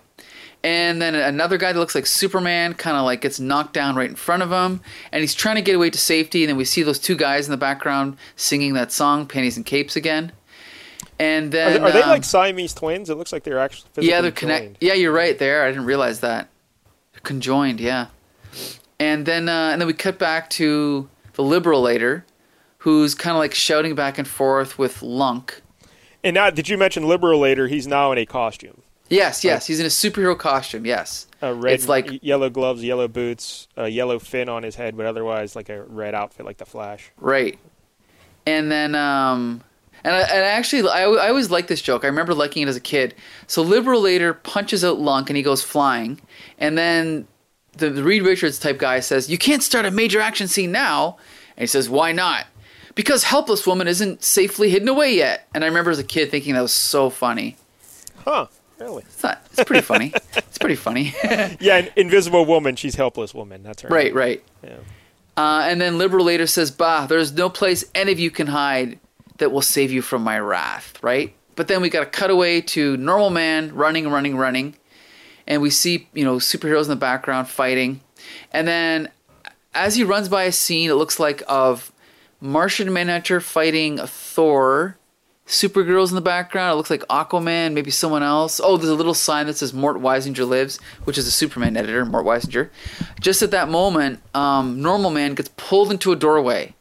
[0.64, 4.08] And then another guy that looks like Superman kind of like gets knocked down right
[4.10, 4.80] in front of him,
[5.12, 6.42] and he's trying to get away to safety.
[6.42, 9.64] And then we see those two guys in the background singing that song, "Panties and
[9.64, 10.32] Capes" again.
[11.20, 13.08] And Are, then they- are they um, like Siamese twins?
[13.10, 14.36] It looks like they're actually yeah, they're joined.
[14.36, 14.76] connect.
[14.82, 15.64] Yeah, you're right there.
[15.64, 16.48] I didn't realize that.
[17.12, 18.06] They're conjoined, yeah.
[18.98, 22.24] And then uh, and then we cut back to the liberal later,
[22.78, 25.62] who's kind of like shouting back and forth with Lunk.
[26.24, 27.68] And now, did you mention liberal later?
[27.68, 28.82] He's now in a costume.
[29.08, 30.84] Yes, yes, he's in a superhero costume.
[30.86, 34.96] Yes, A red, It's like- yellow gloves, yellow boots, a yellow fin on his head,
[34.96, 37.10] but otherwise like a red outfit, like the Flash.
[37.18, 37.58] right.
[38.46, 39.62] And then, um,
[40.04, 42.02] and I, and actually, I, I always liked this joke.
[42.04, 43.14] I remember liking it as a kid.
[43.46, 46.20] So Liberator punches out Lunk and he goes flying,
[46.58, 47.26] and then
[47.76, 51.18] the, the Reed Richards type guy says, "You can't start a major action scene now,"
[51.56, 52.46] and he says, "Why not?"
[52.94, 55.46] Because helpless woman isn't safely hidden away yet.
[55.54, 57.56] And I remember as a kid thinking that was so funny.
[58.24, 58.46] Huh?
[58.78, 59.02] Really?
[59.06, 59.44] It's not.
[59.52, 60.12] It's pretty funny.
[60.36, 61.14] it's pretty funny.
[61.60, 62.76] Yeah, an invisible woman.
[62.76, 63.62] She's helpless woman.
[63.62, 63.88] That's her.
[63.88, 64.42] right, right.
[64.62, 64.76] Yeah.
[65.36, 68.98] Uh, and then Liberator says, Bah, there's no place any of you can hide
[69.38, 71.32] that will save you from my wrath, right?
[71.56, 74.74] But then we got a cutaway to normal man running, running, running.
[75.46, 78.00] And we see, you know, superheroes in the background fighting.
[78.52, 79.08] And then
[79.74, 81.90] as he runs by a scene, it looks like of
[82.40, 84.97] Martian Manhunter fighting Thor.
[85.48, 86.72] Supergirl's in the background.
[86.72, 88.60] It looks like Aquaman, maybe someone else.
[88.62, 92.04] Oh, there's a little sign that says Mort Weisinger lives, which is a Superman editor,
[92.04, 92.68] Mort Weisinger.
[93.18, 96.74] Just at that moment, um, Normal Man gets pulled into a doorway,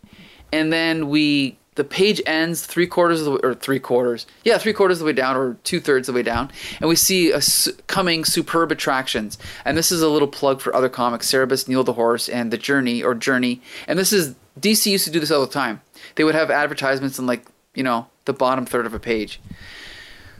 [0.51, 4.73] and then we the page ends three quarters of the or three quarters, yeah, three
[4.73, 6.51] quarters of the way down, or two thirds of the way down,
[6.81, 9.37] and we see a su- coming superb attractions.
[9.63, 12.57] And this is a little plug for other comics: Cerebus, Neil the Horse, and The
[12.57, 13.61] Journey or Journey.
[13.87, 15.81] And this is DC used to do this all the time.
[16.15, 17.45] They would have advertisements in like
[17.77, 19.39] you know the bottom third of a page.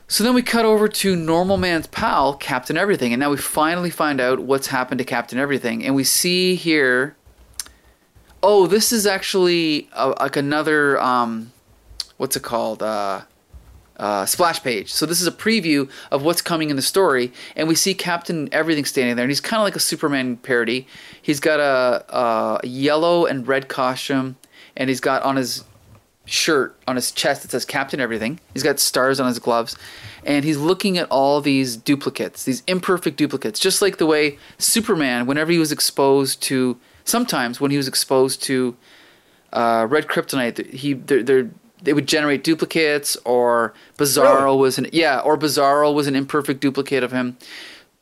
[0.10, 3.89] So then we cut over to Normal Man's pal, Captain Everything, and now we finally
[3.89, 7.15] find out what's happened to Captain Everything, and we see here.
[8.41, 11.52] Oh, this is actually uh like another um,
[12.17, 12.82] what's it called?
[12.82, 13.21] Uh,
[13.97, 14.93] uh, splash page.
[14.93, 18.50] So this is a preview of what's coming in the story, and we see Captain
[18.52, 20.88] Everything standing there, and he's kind of like a Superman parody.
[21.21, 24.38] He's got a, a yellow and red costume,
[24.76, 25.63] and he's got on his
[26.28, 28.40] shirt on his chest that says Captain Everything.
[28.54, 29.76] He's got stars on his gloves,
[30.24, 35.26] and he's looking at all these duplicates, these imperfect duplicates, just like the way Superman,
[35.26, 38.76] whenever he was exposed to, sometimes when he was exposed to
[39.54, 41.50] uh, red kryptonite, he they're, they're
[41.82, 44.58] they would generate duplicates, or Bizarro Really?
[44.58, 47.38] was an yeah, or Bizarro was an imperfect duplicate of him.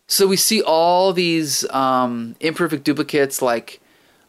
[0.07, 3.81] So we see all these um, imperfect duplicates, like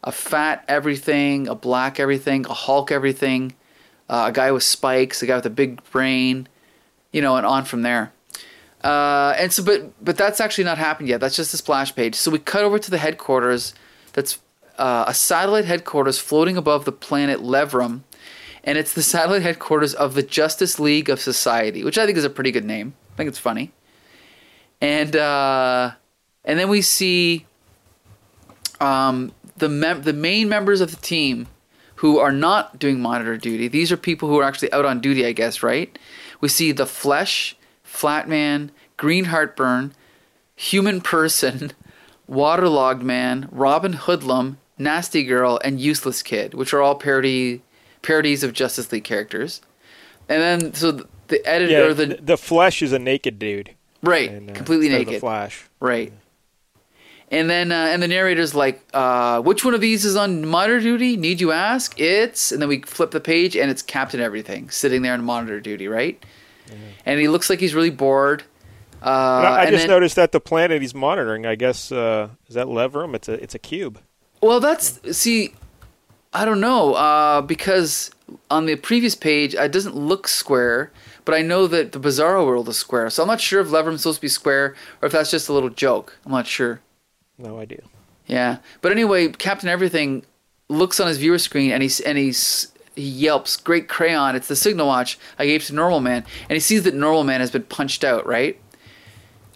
[0.02, 3.54] a fat everything, a black everything, a Hulk everything,
[4.08, 6.48] uh, a guy with spikes, a guy with a big brain,
[7.12, 8.12] you know, and on from there.
[8.82, 11.20] Uh, and so, but but that's actually not happened yet.
[11.20, 12.14] That's just a splash page.
[12.14, 13.74] So we cut over to the headquarters.
[14.12, 14.38] That's
[14.78, 18.02] uh, a satellite headquarters floating above the planet Levram,
[18.62, 22.24] and it's the satellite headquarters of the Justice League of Society, which I think is
[22.24, 22.94] a pretty good name.
[23.14, 23.72] I think it's funny.
[24.80, 25.92] And uh,
[26.44, 27.46] and then we see
[28.78, 31.48] um, the mem- the main members of the team
[31.96, 33.68] who are not doing monitor duty.
[33.68, 35.98] These are people who are actually out on duty, I guess, right?
[36.40, 37.56] We see the Flesh,
[37.86, 39.94] Flatman, Green Heartburn,
[40.56, 41.72] Human Person,
[42.26, 47.62] Waterlogged Man, Robin Hoodlum, Nasty Girl, and Useless Kid, which are all parody
[48.02, 49.60] parodies of Justice League characters.
[50.28, 53.74] And then so the- editor, Yeah, the, the Flesh is a naked dude.
[54.02, 55.64] right, and, uh, completely naked, The Flash.
[55.80, 56.12] right.
[57.30, 60.80] And then uh, and the narrator's like, uh, which one of these is on monitor
[60.80, 61.16] duty?
[61.16, 61.98] Need you ask?
[62.00, 65.60] It's and then we flip the page and it's Captain Everything sitting there on monitor
[65.60, 66.22] duty, right?
[67.04, 68.42] And he looks like he's really bored.
[69.02, 72.28] Uh, I, I and just then- noticed that the planet he's monitoring, I guess, uh,
[72.48, 73.14] is that Leverum?
[73.14, 74.00] It's a it's a cube.
[74.40, 75.54] Well, that's see,
[76.32, 78.10] I don't know uh, because
[78.50, 80.92] on the previous page it doesn't look square,
[81.24, 84.02] but I know that the Bizarro world is square, so I'm not sure if Leverum's
[84.02, 86.16] supposed to be square or if that's just a little joke.
[86.24, 86.80] I'm not sure.
[87.38, 87.82] No idea.
[88.26, 90.24] Yeah, but anyway, Captain Everything
[90.68, 94.34] looks on his viewer screen and he's and he's he yelps, "Great crayon!
[94.34, 97.40] It's the signal watch I gave to Normal Man," and he sees that Normal Man
[97.40, 98.26] has been punched out.
[98.26, 98.58] Right.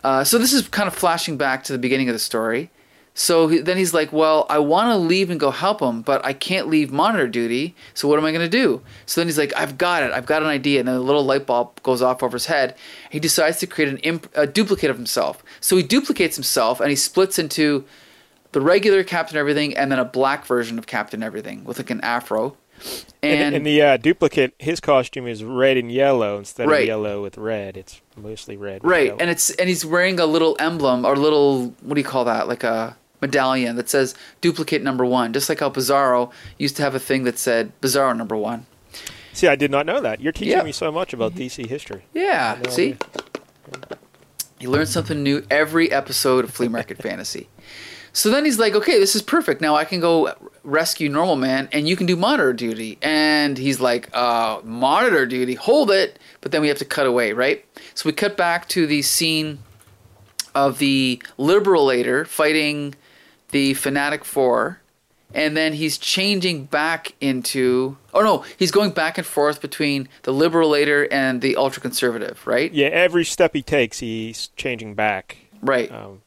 [0.04, 2.70] Uh, so this is kind of flashing back to the beginning of the story.
[3.12, 6.24] So he, then he's like, "Well, I want to leave and go help him, but
[6.24, 7.74] I can't leave monitor duty.
[7.92, 10.12] So what am I going to do?" So then he's like, "I've got it.
[10.12, 12.76] I've got an idea." And then a little light bulb goes off over his head.
[13.10, 15.42] He decides to create an imp- a duplicate of himself.
[15.60, 17.84] So he duplicates himself and he splits into
[18.52, 22.00] the regular Captain Everything and then a black version of Captain Everything with like an
[22.00, 22.56] afro.
[23.22, 26.80] And, the uh, duplicate, his costume is red and yellow instead Right.
[26.82, 27.76] of yellow with red.
[27.76, 28.82] It's mostly red.
[28.82, 29.18] right, yellow.
[29.20, 32.48] and it's and he's wearing a little emblem or little what do you call that?
[32.48, 36.94] Like a medallion that says duplicate number one, just like how Bizarro used to have
[36.94, 38.64] a thing that said Bizarro number one.
[39.34, 40.20] See, I did not know that.
[40.22, 40.62] You're teaching Yeah.
[40.62, 42.04] me so much about DC history.
[42.14, 42.96] Yeah, see.
[44.60, 47.48] You learn something new every episode of Flea Market Fantasy.
[48.12, 49.60] So then he's like, okay, this is perfect.
[49.60, 52.98] Now I can go rescue Normal Man, and you can do monitor duty.
[53.02, 56.18] And he's like, uh, monitor duty, hold it.
[56.40, 57.64] But then we have to cut away, right?
[57.94, 59.60] So we cut back to the scene
[60.54, 62.94] of the Liberator fighting
[63.50, 64.79] the Fanatic Four.
[65.32, 67.96] And then he's changing back into.
[68.12, 72.72] Oh no, he's going back and forth between the Liberator and the Ultra Conservative, right?
[72.72, 75.36] Yeah, every step he takes, he's changing back.
[75.62, 75.90] Right.
[75.92, 76.22] Um,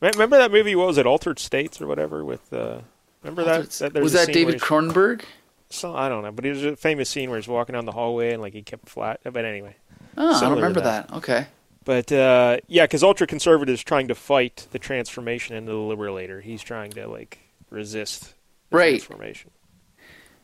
[0.00, 0.76] remember that movie?
[0.76, 1.06] What was it?
[1.06, 2.24] Altered States or whatever?
[2.24, 2.80] With uh,
[3.22, 3.70] remember that?
[3.70, 5.22] that was that David Cronenberg?
[5.70, 8.32] So, I don't know, but there's a famous scene where he's walking down the hallway
[8.32, 9.20] and like he kept flat.
[9.24, 9.76] But anyway,
[10.16, 11.08] Oh, I don't remember that.
[11.08, 11.16] that.
[11.16, 11.46] Okay.
[11.84, 16.40] but uh, yeah, because ultra conservatives trying to fight the transformation into the liberator.
[16.40, 17.38] He's trying to like
[17.70, 18.34] resist
[18.70, 19.00] Right.
[19.00, 19.50] transformation.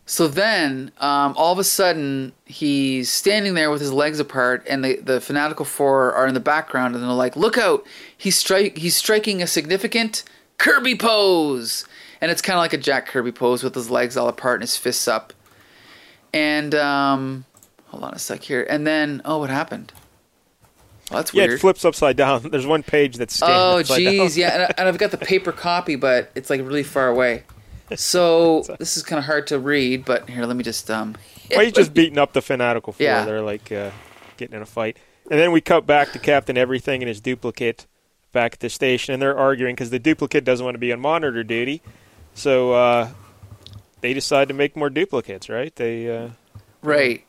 [0.06, 4.84] So then, um, all of a sudden, he's standing there with his legs apart, and
[4.84, 7.86] the, the fanatical four are in the background, and they're like, "Look out!
[8.16, 10.22] He's strike he's striking a significant
[10.58, 11.86] Kirby pose."
[12.20, 14.62] And it's kind of like a Jack Kirby pose with his legs all apart and
[14.62, 15.32] his fists up.
[16.32, 17.44] And um,
[17.86, 18.66] hold on a sec here.
[18.68, 19.92] And then, oh, what happened?
[21.10, 22.42] Oh, that's Yeah, it flips upside down.
[22.50, 25.96] There's one page that's Oh, jeez, yeah, and, I, and I've got the paper copy,
[25.96, 27.44] but it's like really far away.
[27.96, 30.04] So this is kind of hard to read.
[30.04, 31.16] But here, let me just um.
[31.50, 33.04] Well, he's just beating up the fanatical four.
[33.04, 33.26] Yeah.
[33.26, 33.90] They're like uh,
[34.38, 34.96] getting in a fight,
[35.30, 37.86] and then we cut back to Captain Everything and his duplicate
[38.32, 41.00] back at the station, and they're arguing because the duplicate doesn't want to be on
[41.00, 41.82] monitor duty,
[42.32, 43.10] so uh,
[44.00, 45.50] they decide to make more duplicates.
[45.50, 45.76] Right?
[45.76, 46.30] They uh,
[46.84, 47.24] Right.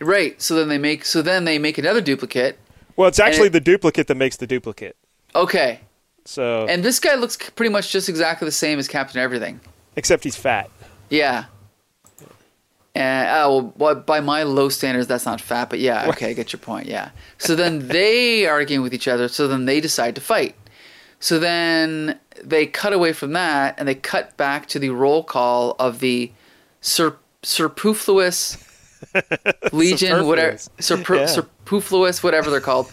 [0.00, 0.40] Right.
[0.40, 2.58] So then they make so then they make another duplicate.
[3.00, 4.96] Well, it's actually it- the duplicate that makes the duplicate.
[5.34, 5.80] Okay.
[6.24, 9.60] So And this guy looks pretty much just exactly the same as Captain Everything.
[9.96, 10.70] except he's fat.
[11.08, 11.44] Yeah.
[12.94, 16.52] And oh, well, by my low standards, that's not fat, but yeah, okay, I get
[16.52, 16.86] your point.
[16.88, 17.10] Yeah.
[17.38, 19.28] So then they are arguing with each other.
[19.28, 20.56] So then they decide to fight.
[21.20, 25.76] So then they cut away from that and they cut back to the roll call
[25.78, 26.32] of the
[26.80, 28.56] sur- superfluous
[29.72, 31.26] legion, whatever, Yeah.
[31.80, 32.90] Superfluous, whatever they're called.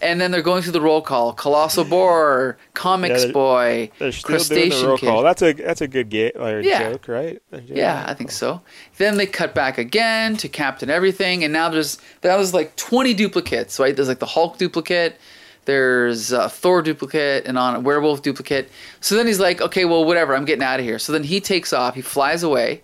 [0.00, 4.12] And then they're going through the roll call: Colossal Boar, Comics Yeah, they're- Boy, They're
[4.12, 5.06] still doing the Crustacean roll Kid.
[5.06, 5.22] call.
[5.24, 6.90] That's a that's a good ga- or Yeah.
[6.92, 7.42] joke, right?
[7.66, 8.60] Yeah, I think so.
[8.98, 13.12] Then they cut back again to Captain Everything, and now there's that was like 20
[13.12, 13.96] duplicates, right?
[13.96, 15.16] There's like the Hulk duplicate,
[15.64, 18.70] there's a Thor duplicate, and on a werewolf duplicate.
[19.00, 21.00] So then he's like, okay, well, whatever, I'm getting out of here.
[21.00, 22.82] So then he takes off, he flies away,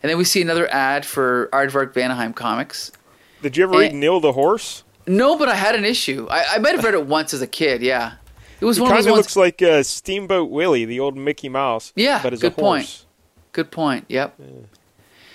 [0.00, 2.92] and then we see another ad for Aardvark Vanaheim comics.
[3.42, 3.96] Did you ever read Eh.
[3.96, 4.82] Neil the Horse?
[5.06, 6.26] No, but I had an issue.
[6.30, 7.80] I, I might have read it once as a kid.
[7.82, 8.14] Yeah,
[8.60, 9.04] it was He one of those.
[9.04, 11.92] kind of looks like uh, Steamboat Willie, the old Mickey Mouse.
[11.94, 12.62] Yeah, but as good a horse.
[12.62, 13.04] point.
[13.52, 14.04] Good point.
[14.08, 14.38] Yep.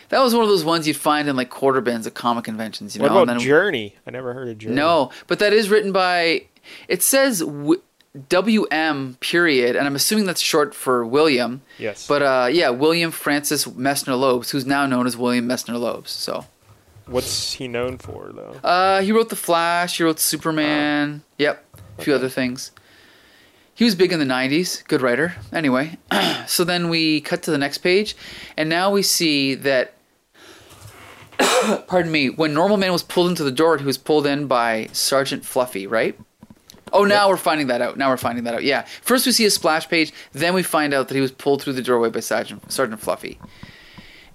[0.09, 2.95] That was one of those ones you'd find in like quarter bins at comic conventions.
[2.95, 3.95] You What know, about and then Journey?
[4.05, 4.75] I never heard of Journey.
[4.75, 6.43] No, but that is written by.
[6.89, 7.81] It says w-
[8.29, 9.17] W.M.
[9.21, 11.61] period, and I'm assuming that's short for William.
[11.77, 12.05] Yes.
[12.07, 16.09] But uh, yeah, William Francis Messner Loebs, who's now known as William Messner Loebs.
[16.09, 16.45] So
[17.11, 18.55] What's he known for, though?
[18.63, 19.97] uh, he wrote The Flash.
[19.97, 21.23] He wrote Superman.
[21.37, 21.63] Yep,
[21.99, 22.19] a few Okay.
[22.19, 22.71] other things.
[23.73, 24.83] He was big in the '90s.
[24.87, 25.35] Good writer.
[25.53, 25.97] Anyway,
[26.47, 28.15] so then we cut to the next page,
[28.57, 29.93] and now we see that.
[31.87, 32.29] pardon me.
[32.29, 35.87] When Normal Man was pulled into the door, he was pulled in by Sergeant Fluffy,
[35.87, 36.17] right?
[36.93, 37.97] Oh, now we're finding that out.
[37.97, 38.63] Now we're finding that out.
[38.63, 38.81] Yeah.
[39.01, 41.73] First we see a splash page, then we find out that he was pulled through
[41.73, 43.39] the doorway by Sergeant, Sergeant Fluffy.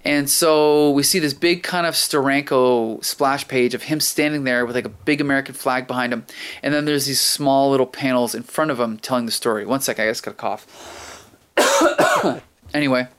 [0.07, 4.65] And so we see this big kind of Steranko splash page of him standing there
[4.65, 6.25] with like a big American flag behind him.
[6.63, 9.65] And then there's these small little panels in front of him telling the story.
[9.65, 11.27] One second, I just got a cough.
[12.73, 13.09] anyway.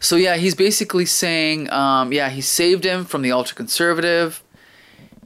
[0.00, 4.42] So yeah, he's basically saying, um, yeah, he saved him from the ultra conservative,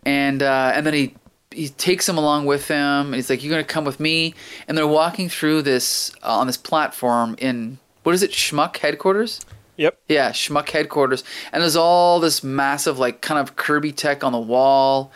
[0.04, 1.14] and uh, and then he
[1.52, 3.06] he takes him along with him.
[3.06, 4.34] And he's like, "You're gonna come with me,"
[4.66, 9.40] and they're walking through this uh, on this platform in what is it, Schmuck headquarters?
[9.78, 9.98] Yep.
[10.08, 14.38] Yeah, Schmuck headquarters, and there's all this massive like kind of Kirby tech on the
[14.38, 15.10] wall.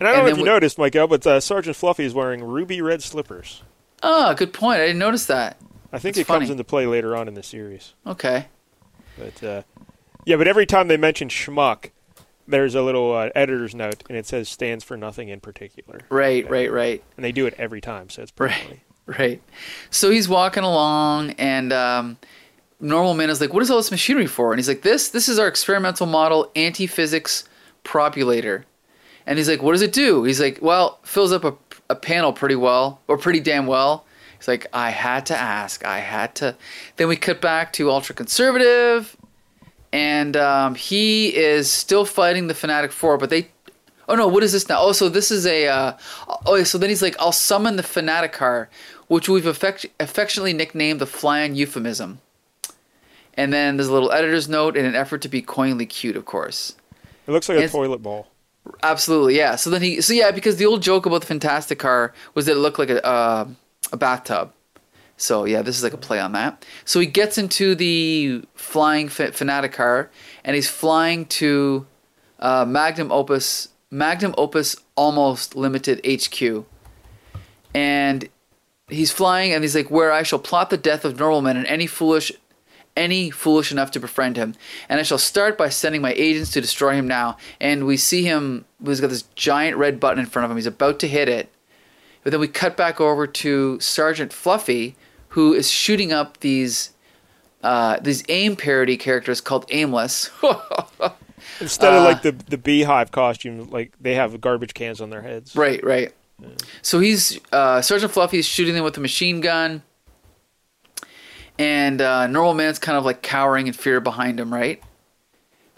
[0.00, 2.12] And I don't And know if you we- noticed, Michael, but uh, Sergeant Fluffy is
[2.14, 3.62] wearing ruby red slippers.
[4.02, 4.80] Oh, good point.
[4.80, 5.56] I didn't notice that.
[5.92, 7.94] I think That's it comes into play later on in the series.
[8.06, 8.46] Okay.
[9.18, 9.62] But uh,
[10.26, 11.90] yeah, but every time they mention schmuck,
[12.48, 16.00] there's a little uh, editor's note, and it says stands for nothing in particular.
[16.10, 17.02] Right, right, right.
[17.16, 18.64] And they do it every time, so it's pretty Right.
[18.64, 18.80] funny.
[19.06, 19.40] Right.
[19.90, 22.18] So he's walking along, and um,
[22.80, 25.28] Normal Man is like, "What is all this machinery for?" And he's like, "This, this
[25.28, 27.44] is our experimental model anti-physics
[27.84, 28.64] propulator."
[29.26, 31.54] And he's like, "What does it do?" He's like, "Well, fills up a,
[31.88, 34.04] a panel pretty well, or pretty damn well."
[34.38, 35.84] He's like, "I had to ask.
[35.84, 36.56] I had to."
[36.96, 39.16] Then we cut back to ultra conservative,
[39.92, 43.48] and um, he is still fighting the Fanatic Four, but they
[44.08, 44.80] Oh no, what is this now?
[44.80, 45.66] Oh, so this is a.
[45.66, 45.92] Uh,
[46.46, 48.68] oh, so then he's like, I'll summon the fanatic car,
[49.08, 52.20] which we've affect- affectionately nicknamed the flying euphemism.
[53.36, 56.24] And then there's a little editor's note in an effort to be coinly cute, of
[56.24, 56.74] course.
[57.26, 58.28] It looks like a toilet bowl.
[58.82, 59.56] Absolutely, yeah.
[59.56, 62.52] So then he, so yeah, because the old joke about the Fantastic Car was that
[62.52, 63.48] it looked like a uh,
[63.92, 64.52] a bathtub.
[65.16, 66.64] So yeah, this is like a play on that.
[66.84, 70.10] So he gets into the flying fa- Fanatic car,
[70.44, 71.86] and he's flying to
[72.38, 76.64] uh, Magnum Opus Magnum Opus Almost Limited HQ,
[77.74, 78.28] and
[78.88, 81.66] he's flying, and he's like, "Where I shall plot the death of normal men and
[81.66, 82.32] any foolish."
[82.96, 84.54] Any foolish enough to befriend him,
[84.88, 87.36] and I shall start by sending my agents to destroy him now.
[87.60, 90.56] And we see him; he's got this giant red button in front of him.
[90.56, 91.50] He's about to hit it,
[92.22, 94.96] but then we cut back over to Sergeant Fluffy,
[95.28, 96.92] who is shooting up these
[97.62, 100.30] uh, these AIM parody characters called Aimless.
[101.60, 105.22] Instead Uh, of like the the beehive costume, like they have garbage cans on their
[105.22, 105.54] heads.
[105.54, 106.12] right, right.
[106.82, 109.82] So he's uh, Sergeant Fluffy is shooting them with a machine gun,
[111.58, 114.82] and uh, Normal Man's kind of like cowering in fear behind him, right?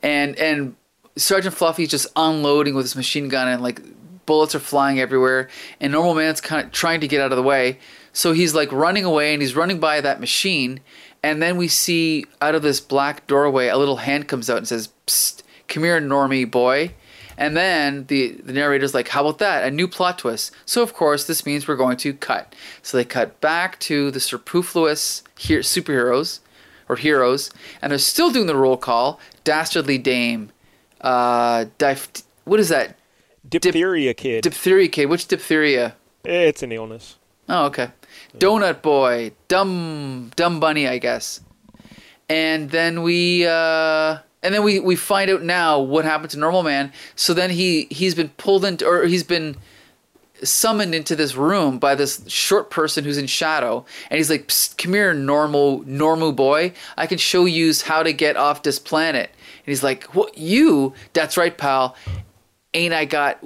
[0.03, 0.77] And and
[1.17, 3.81] Sergeant Fluffy's just unloading with his machine gun, and like
[4.27, 5.49] bullets are flying everywhere.
[5.81, 7.79] And Normal Man's kind of trying to get out of the way,
[8.12, 10.81] so he's like running away, and he's running by that machine.
[11.23, 14.69] And then we see out of this black doorway, a little hand comes out and
[14.69, 16.95] says, Psst, "Come here, Normie boy."
[17.38, 19.64] And then the, the narrator's like, How about that?
[19.64, 20.53] A new plot twist.
[20.66, 22.55] So, of course, this means we're going to cut.
[22.83, 26.40] So, they cut back to the superfluous he- superheroes
[26.88, 29.20] or heroes, and they're still doing the roll call.
[29.44, 30.51] Dastardly Dame.
[31.01, 32.98] Uh, dif- what is that?
[33.48, 34.42] Diphtheria kid.
[34.42, 35.07] Diphtheria kid.
[35.07, 35.94] Which diphtheria?
[36.24, 37.16] it's an illness.
[37.48, 37.90] Oh, okay.
[38.37, 41.40] Donut Boy, Dumb Dumb Bunny, I guess.
[42.29, 46.62] And then we uh and then we we find out now what happened to Normal
[46.62, 46.92] Man.
[47.16, 49.57] So then he he's been pulled into or he's been
[50.42, 53.85] summoned into this room by this short person who's in shadow.
[54.11, 56.72] And he's like come here normal normal boy.
[56.96, 59.31] I can show you how to get off this planet.
[59.31, 60.94] And he's like what you?
[61.12, 61.96] That's right pal.
[62.74, 63.44] Ain't i got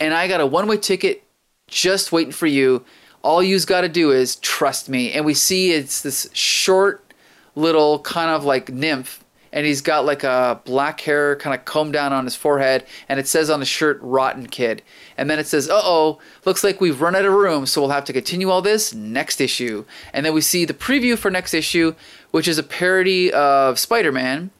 [0.00, 1.22] and i got a one-way ticket
[1.68, 2.84] just waiting for you.
[3.22, 5.12] All you's got to do is trust me.
[5.12, 7.14] And we see it's this short
[7.54, 9.21] little kind of like nymph
[9.52, 13.20] and he's got like a black hair kind of combed down on his forehead and
[13.20, 14.82] it says on the shirt rotten kid.
[15.16, 18.04] And then it says uh-oh looks like we've run out of room so we'll have
[18.06, 19.84] to continue all this next issue.
[20.12, 21.94] And then we see the preview for next issue
[22.30, 24.50] which is a parody of spider-man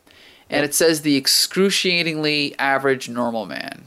[0.50, 3.86] and it says the excruciatingly average normal man.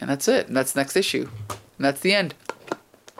[0.00, 0.46] And that's it.
[0.46, 1.28] And that's next issue.
[1.48, 2.34] And that's the end.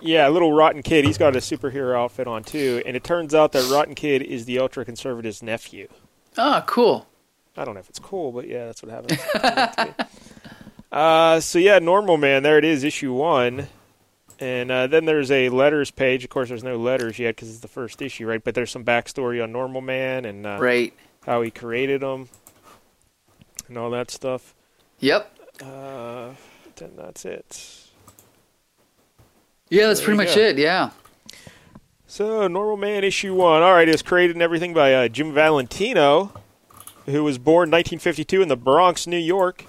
[0.03, 1.05] Yeah, little Rotten Kid.
[1.05, 4.47] He's got a superhero outfit on too, and it turns out that Rotten Kid is
[4.47, 5.89] the ultra conservative's nephew.
[6.39, 7.07] Ah cool
[7.57, 10.07] I don't know if it's cool, but yeah, that's what happens.
[10.93, 12.43] uh, so yeah, normal man.
[12.43, 13.67] There it is, issue one,
[14.39, 16.25] and uh, then there's a letters page.
[16.25, 18.43] Of course, there's no letters yet because it's the first issue, right?
[18.43, 20.95] But there's some backstory on normal man and uh, right
[21.27, 22.29] how he created him
[23.69, 24.55] and all that stuff.
[25.01, 26.31] yep Uh,
[26.77, 27.89] then that's it.
[29.69, 30.41] yeah that's There pretty much go.
[30.41, 30.91] it yeah
[32.11, 33.63] So, Normal Man issue one.
[33.63, 36.33] All right, it's created and everything by uh, Jim Valentino,
[37.07, 39.65] who was born 1952 in the Bronx, New York.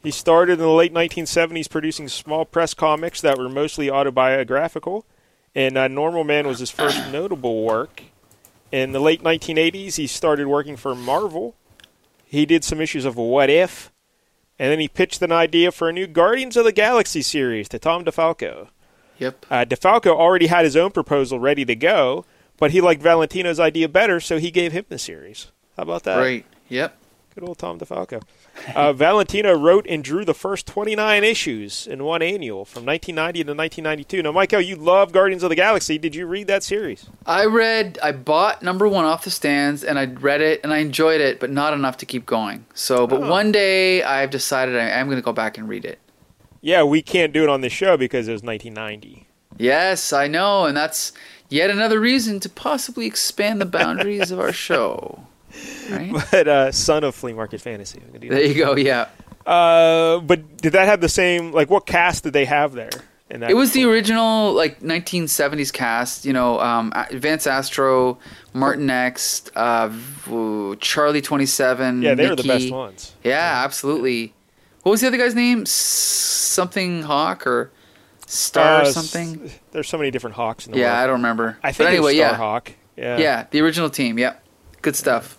[0.00, 5.06] He started in the late 1970s producing small press comics that were mostly autobiographical,
[5.56, 8.00] and uh, Normal Man was his first notable work.
[8.70, 11.56] In the late 1980s, he started working for Marvel.
[12.24, 13.90] He did some issues of What If,
[14.56, 17.80] and then he pitched an idea for a new Guardians of the Galaxy series to
[17.80, 18.68] Tom DeFalco.
[19.18, 19.46] Yep.
[19.50, 22.24] Uh, DeFalco already had his own proposal ready to go,
[22.58, 25.50] but he liked Valentino's idea better, so he gave him the series.
[25.76, 26.16] How about that?
[26.16, 26.44] Right.
[26.68, 26.96] Yep.
[27.34, 28.22] Good old Tom DeFalco.
[28.74, 33.52] Uh, Valentino wrote and drew the first 29 issues in one annual from 1990 to
[33.52, 34.22] 1992.
[34.22, 35.98] Now, Michael, you love Guardians of the Galaxy.
[35.98, 37.10] Did you read that series?
[37.26, 40.78] I read, I bought number one off the stands, and I read it, and I
[40.78, 42.64] enjoyed it, but not enough to keep going.
[42.72, 43.30] So, but Oh.
[43.30, 45.98] one day I've decided I am going to go back and read it.
[46.66, 49.28] Yeah, we can't do it on this show because it was 1990.
[49.56, 51.12] Yes, I know, and that's
[51.48, 55.28] yet another reason to possibly expand the boundaries of our show.
[55.88, 56.12] Right?
[56.32, 58.02] But uh, son of Flea Market Fantasy.
[58.12, 58.74] There you go.
[58.74, 59.06] Yeah.
[59.46, 61.52] Uh, but did that have the same?
[61.52, 62.90] Like, what cast did they have there?
[63.30, 66.24] In that it was the original like 1970s cast.
[66.24, 68.18] You know, um, Vance Astro,
[68.56, 72.02] Martinex, uh, Charlie 27.
[72.02, 73.14] Yeah, they were the best ones.
[73.22, 74.32] Yeah, absolutely.
[74.86, 75.62] What was the other guy's name?
[75.62, 77.72] S- something Hawk or
[78.28, 79.50] Star Uh, or something?
[79.72, 80.86] There's so many different Hawks in the world.
[80.92, 81.58] Yeah, I don't remember.
[81.60, 82.68] I think but anyway, it was yeah, Starhawk.
[82.96, 83.18] Yeah.
[83.18, 84.16] yeah, the original team.
[84.16, 84.44] Yep,
[84.82, 85.38] good stuff.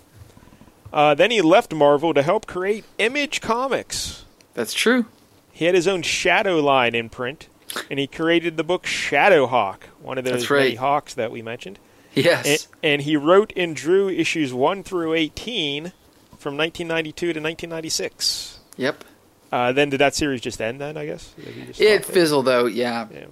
[0.92, 4.26] Uh, then he left Marvel to help create Image Comics.
[4.54, 5.06] That's true.
[5.54, 7.48] He had his own Shadow line imprint,
[7.90, 10.78] and he created the book Shadow Hawk, one of those That's many right.
[10.78, 11.80] hawks that we mentioned.
[12.14, 12.46] Yes.
[12.84, 15.94] And, and he wrote and drew issues 1 through 18
[16.38, 18.60] from 1992 to 1996.
[18.76, 19.06] yep.
[19.52, 21.34] Uh, then did that series just end then, I guess?
[21.80, 22.74] It fizzled out.
[22.74, 23.08] Yeah.
[23.12, 23.26] Yeah.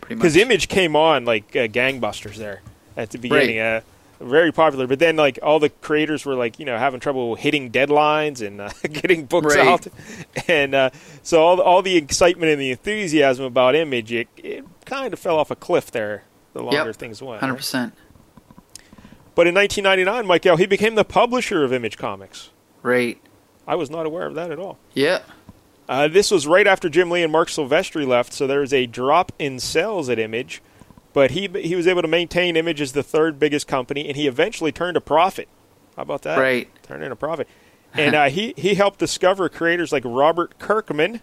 [0.00, 0.22] Pretty much.
[0.22, 2.62] Because Image came on like uh, gangbusters there
[2.96, 3.58] at the beginning.
[3.58, 3.80] Uh,
[4.20, 7.70] very popular, but then like all the creators were like you know having trouble hitting
[7.70, 9.66] deadlines and uh, getting books Right.
[9.66, 9.86] out,
[10.46, 10.90] and uh,
[11.22, 15.18] so all the, all the excitement and the enthusiasm about Image it, it kind of
[15.18, 16.24] fell off a cliff there.
[16.52, 16.96] The longer Yep.
[16.96, 17.94] things went, hundred percent.
[19.34, 22.50] but in 1999, Michael he became the publisher of Image Comics.
[22.82, 23.18] Right.
[23.66, 24.78] I was not aware of that at all.
[24.94, 25.20] Yeah.
[25.90, 28.86] Uh, this was right after Jim Lee and Marc Silvestri left, so there was a
[28.86, 30.62] drop in sales at Image,
[31.12, 34.28] but he he was able to maintain Image as the third biggest company, and he
[34.28, 35.48] eventually turned a profit.
[35.96, 36.38] How about that?
[36.38, 36.68] Right.
[36.84, 37.48] Turned in a profit,
[37.94, 41.22] and uh, he he helped discover creators like Robert Kirkman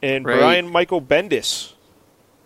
[0.00, 0.38] and Right.
[0.38, 1.72] Brian Michael Bendis.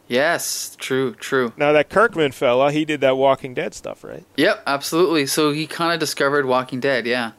[0.06, 0.74] Yes.
[0.80, 1.14] True.
[1.16, 1.52] True.
[1.58, 4.24] Now that Kirkman fella, he did that Walking Dead stuff, right?
[4.38, 4.62] Yep.
[4.66, 5.26] Absolutely.
[5.26, 7.04] So he kind of discovered Walking Dead.
[7.04, 7.32] Yeah.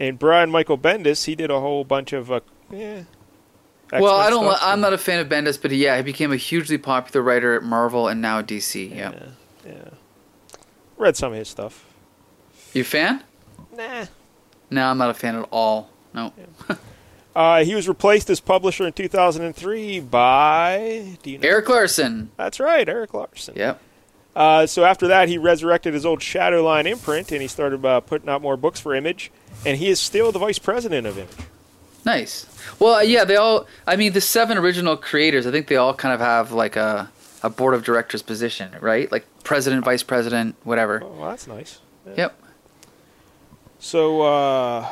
[0.00, 2.40] And Brian Michael Bendis, he did a whole bunch of uh,
[2.70, 3.02] yeah.
[3.92, 4.56] well, I X-Men don't.
[4.56, 4.60] stuff.
[4.62, 7.62] I'm not a fan of Bendis, but yeah, he became a hugely popular writer at
[7.62, 8.90] Marvel and now DC.
[8.90, 9.12] Yeah.
[9.12, 9.26] Yeah,
[9.66, 9.88] yeah.
[10.96, 11.84] Read some of his stuff.
[12.72, 13.22] You a fan?
[13.76, 14.06] Nah.
[14.70, 15.90] No, I'm not a fan at all.
[16.12, 16.32] No.
[17.36, 21.48] Uh, he was replaced as publisher in 2003 by you know?
[21.48, 22.32] Erik Larsen.
[22.36, 23.54] That's right, Erik Larsen.
[23.54, 23.80] Yep.
[24.34, 28.28] Uh, so after that, he resurrected his old Shadowline imprint, and he started uh, putting
[28.28, 29.30] out more books for Image.
[29.64, 31.30] And he is still the vice president of Image.
[32.08, 32.46] Nice.
[32.80, 33.66] Well, uh, yeah, they all.
[33.86, 35.46] I mean, the seven original creators.
[35.46, 37.10] I think they all kind of have like a
[37.42, 39.12] a board of directors position, right?
[39.12, 41.02] Like president, vice president, whatever.
[41.04, 41.80] Oh, well, that's nice.
[42.16, 42.32] Yep.
[43.78, 44.88] So, uh,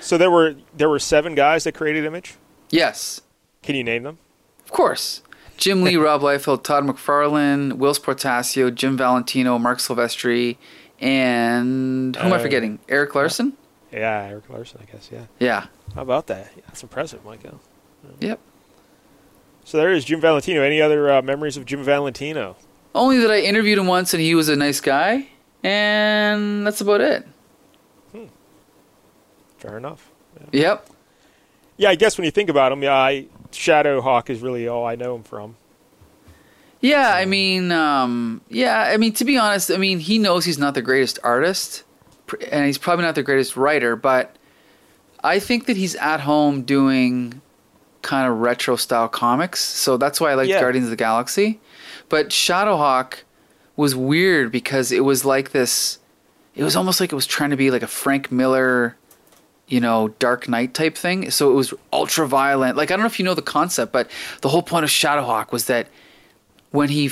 [0.00, 2.34] so there were there were seven guys that created Image.
[2.70, 3.20] Yes,
[3.62, 4.18] Can you name them?
[4.64, 5.22] of course.
[5.56, 10.56] Jim Lee, Rob Liefeld, Todd McFarlane, Whilce Portacio, Jim Valentino, Marc Silvestri,
[11.00, 12.78] and who am I Uh, forgetting?
[12.88, 13.54] Erik Larsen.
[13.92, 15.08] Yeah, Erik Larsen, I guess.
[15.12, 15.26] Yeah.
[15.38, 15.66] Yeah.
[15.94, 16.50] How about that?
[16.56, 17.60] Yeah, that's impressive, Michael.
[18.20, 18.38] Yep.
[19.64, 20.62] So there is Jim Valentino.
[20.62, 22.56] Any other uh, memories of Jim Valentino?
[22.94, 25.28] Only that I interviewed him once and he was a nice guy,
[25.62, 27.26] and that's about it.
[29.58, 30.10] Fair enough.
[30.52, 30.88] Yep.
[31.76, 34.94] Yeah, I guess when you think about him, yeah, I, Shadowhawk is really all I
[34.94, 35.56] know him from.
[36.80, 40.58] Yeah, I mean, um, yeah, I mean, to be honest, I mean, he knows he's
[40.58, 41.82] not the greatest artist,
[42.50, 44.36] and he's probably not the greatest writer, but
[45.22, 47.40] I think that he's at home doing
[48.02, 50.60] kind of retro style comics, so that's why I like Yeah.
[50.60, 51.60] Guardians of the Galaxy.
[52.08, 53.14] But Shadowhawk
[53.76, 55.98] was weird because it was like this.
[56.54, 58.96] It was almost like it was trying to be like a Frank Miller,
[59.66, 61.30] you know, Dark Knight type thing.
[61.30, 62.76] So it was ultra violent.
[62.76, 64.10] Like I don't know if you know the concept, but
[64.40, 65.88] the whole point of Shadowhawk was that
[66.70, 67.10] when he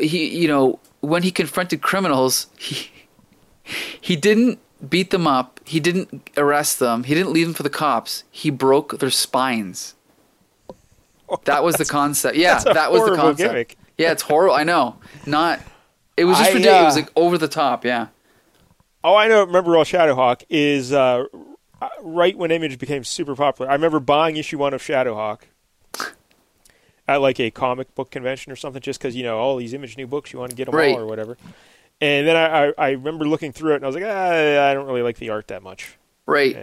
[0.00, 2.90] he you know when he confronted criminals, he
[4.00, 4.58] he didn't
[4.88, 5.60] beat them up.
[5.64, 7.04] He didn't arrest them.
[7.04, 8.24] He didn't leave them for the cops.
[8.30, 9.94] He broke their spines.
[11.44, 12.36] That was the concept.
[12.36, 13.38] Yeah, that was the concept.
[13.52, 13.76] gimmick.
[13.98, 14.54] Yeah, it's horrible.
[14.54, 14.96] I know.
[15.26, 15.60] Not.
[16.16, 16.80] It was just I, ridiculous.
[16.80, 17.84] It was uh, like over the top.
[17.84, 18.08] Yeah.
[19.04, 21.24] All I know, remember all Shadowhawk is uh,
[21.80, 23.70] uh, right when Image became super popular.
[23.70, 25.40] I remember buying issue one of Shadowhawk
[27.06, 29.96] at like a comic book convention or something, just because you know all these Image
[29.96, 30.94] new books, you want to get them Right.
[30.94, 31.36] all or whatever.
[32.00, 34.74] And then I, I, I remember looking through it and I was like, ah, I
[34.74, 35.96] don't really like the art that much.
[36.26, 36.54] Right.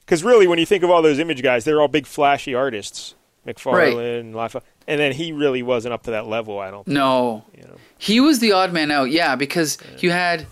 [0.00, 3.14] Because really, when you think of all those Image guys, they're all big flashy artists,
[3.46, 6.58] McFarlane, Liefeld, and then he really wasn't up to that level.
[6.58, 6.84] I don't.
[6.84, 7.44] think, No.
[7.56, 7.76] You know.
[7.98, 10.46] He was the odd man out, yeah, because you had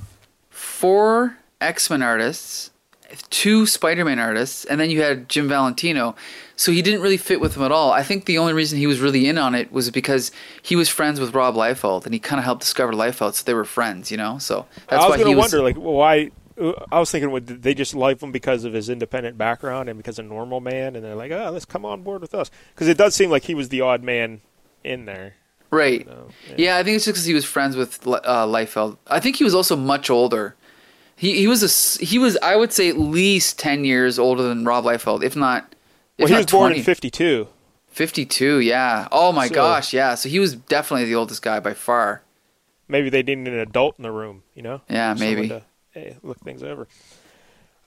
[0.51, 2.71] four X Men artists,
[3.31, 6.17] two Spider Man artists, and then you had Jim Valentino.
[6.59, 7.93] So he didn't really fit with them at all.
[7.93, 10.33] I think the only reason he was really in on it was because
[10.63, 13.53] he was friends with Rob Liefeld, and he kind of helped discover Liefeld, so they
[13.53, 14.39] were friends, you know.
[14.39, 15.53] So that's I was going to was.
[15.53, 16.31] wonder, like, why.
[16.59, 19.99] uh, I was thinking, would they just like him because of his independent background and
[19.99, 22.89] because of normal man, and they're like, oh, let's come on board with us, because
[22.89, 24.41] it does seem like he was the odd man
[24.83, 25.35] in there.
[25.71, 26.07] Right.
[26.07, 28.97] So, Yeah, I think it's just because he was friends with uh, Liefeld.
[29.09, 30.55] I think he was also much older.
[31.17, 34.65] He he was a he was I would say at least ten years older than
[34.65, 35.75] Rob Liefeld, if not.
[36.19, 36.79] Well, he was born 20.
[36.79, 37.49] in '52.
[37.89, 39.09] 52, yeah.
[39.11, 40.15] Oh my So- gosh, yeah.
[40.15, 42.23] So he was definitely the oldest guy by far.
[42.89, 44.81] Maybe they needed an adult in the room, you know?
[44.89, 45.49] Yeah, Someone maybe.
[45.49, 45.63] to,
[45.93, 46.87] hey, look things over.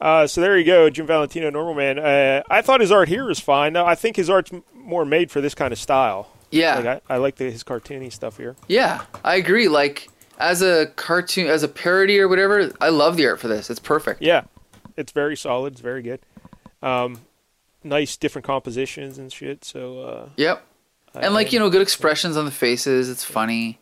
[0.02, 2.00] Uh, so there you go, Jim Valentino, Normal Man.
[2.00, 3.74] Uh, I thought his art here was fine.
[3.74, 6.30] Now, I think his art's more made for this kind of style.
[6.52, 6.76] Yeah.
[6.80, 8.56] Like I, I like the, his cartoony stuff here.
[8.68, 9.68] yeah, I agree.
[9.68, 10.10] Like
[10.40, 13.70] as a cartoon, as a parody or whatever, I love the art for this.
[13.70, 14.22] It's perfect.
[14.22, 14.44] Yeah,
[14.98, 15.74] it's very solid.
[15.74, 16.20] It's very good.
[16.82, 17.22] Um,
[17.84, 19.64] nice different compositions and shit.
[19.66, 20.66] So uh, Yep.
[21.16, 23.10] And like, you know, good expressions on the faces.
[23.10, 23.80] It's funny.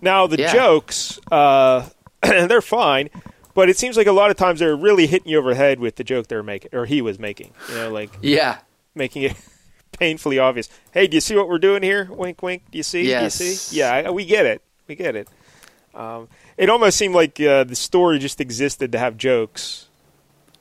[0.00, 0.52] now the Yeah.
[0.52, 1.88] jokes, uh,
[2.22, 3.10] they're fine,
[3.54, 5.80] but it seems like a lot of times they're really hitting you over the head
[5.80, 7.52] with the joke they're making, or he was making.
[7.68, 8.58] You know, like Yeah.
[8.94, 9.36] making it
[9.98, 10.68] painfully obvious.
[10.92, 12.08] Hey, do you see what we're doing here?
[12.10, 12.62] Wink, wink.
[12.70, 13.06] Do you see?
[13.08, 13.38] Yes.
[13.38, 13.76] Do you see?
[13.78, 14.62] Yeah, I, we get it.
[14.88, 15.28] We get it.
[15.94, 19.88] Um, it almost seemed like uh, the story just existed to have jokes.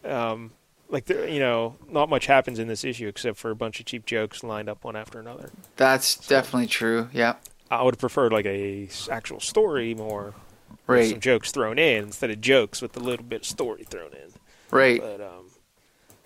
[0.06, 0.52] Um,
[0.94, 3.86] like there, you know, not much happens in this issue except for a bunch of
[3.86, 5.50] cheap jokes lined up one after another.
[5.76, 7.10] That's definitely true.
[7.12, 7.36] Yeah.
[7.70, 10.34] I would have preferred like a actual story more,
[10.70, 11.10] with Right.
[11.10, 14.32] some jokes thrown in instead of jokes with a little bit of story thrown in.
[14.70, 15.02] Right.
[15.02, 15.46] But um,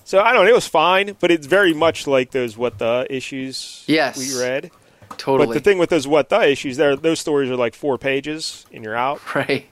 [0.04, 0.52] so I don't know.
[0.52, 4.18] It was fine, but it's very much like those what the issues Yes.
[4.18, 4.70] we read.
[5.18, 5.48] Totally.
[5.48, 8.66] But the thing with those what the issues, there those stories are like four pages
[8.74, 9.22] and you're out.
[9.36, 9.66] right.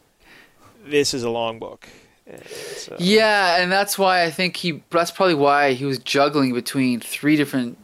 [0.85, 1.87] This is a long book.
[2.75, 4.81] So- Yeah, and that's why I think he.
[4.89, 7.77] That's probably why he was juggling between three different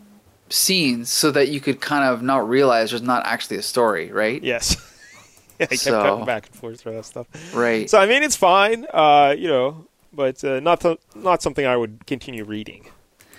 [0.49, 4.41] scenes, so that you could kind of not realize there's not actually a story, right?
[4.43, 4.75] Yes.
[5.59, 7.27] yeah, I kept So- back and forth through that stuff.
[7.53, 7.89] Right.
[7.89, 11.77] So I mean, it's fine, uh, you know, but uh, not th- not something I
[11.77, 12.87] would continue reading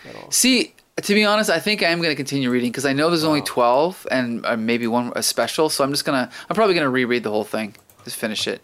[0.09, 0.31] at all.
[0.31, 3.09] See, to be honest, I think I am going to continue reading because I know
[3.11, 5.69] there's only twelve and uh, maybe one a special.
[5.69, 6.31] So I'm just gonna.
[6.49, 7.75] I'm probably gonna reread the whole thing,
[8.05, 8.61] just finish it.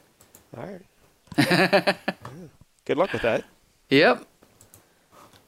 [0.57, 0.81] All right.
[2.89, 3.45] Good luck with that.
[3.91, 4.25] Yep.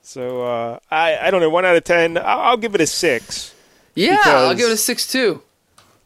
[0.02, 2.16] So uh, I I don't know, one out of ten.
[2.18, 3.54] I'll, I'll give it a six.
[3.94, 5.42] Yeah, I'll give it a six too.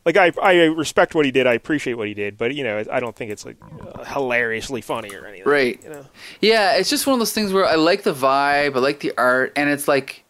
[0.05, 1.47] Like I I respect what he did.
[1.47, 3.57] I appreciate what he did, but you know I don't think it's like
[3.95, 5.49] uh, hilariously funny or anything.
[5.49, 5.82] Right.
[5.82, 6.07] You know.
[6.41, 9.12] Yeah, it's just one of those things where I like the vibe, I like the
[9.16, 10.22] art, and it's like,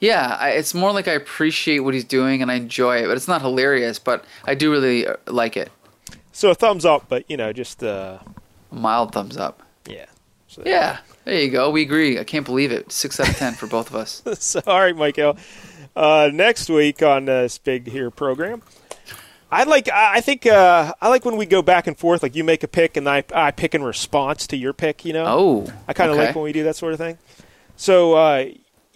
[0.00, 3.16] yeah, I, it's more like I appreciate what he's doing and I enjoy it, but
[3.16, 5.70] it's not hilarious, but I do really uh, like it.
[6.32, 8.18] So a thumbs up, but you know just uh,
[8.70, 9.62] A mild thumbs up.
[9.88, 10.06] yeah.
[10.56, 11.70] So, Yeah, there you go.
[11.70, 12.18] We agree.
[12.18, 12.90] I can't believe it.
[12.90, 14.22] Six out of ten for both of us.
[14.38, 15.36] so, all right, Michael.
[15.94, 18.62] Uh, next week on this big here program,
[19.50, 19.90] I like.
[19.90, 22.22] I I think uh, I like when we go back and forth.
[22.22, 25.04] Like you make a pick, and I I pick in response to your pick.
[25.04, 25.24] You know.
[25.26, 26.26] Oh, I kind of okay.
[26.26, 27.18] like when we do that sort of thing.
[27.76, 28.46] So uh,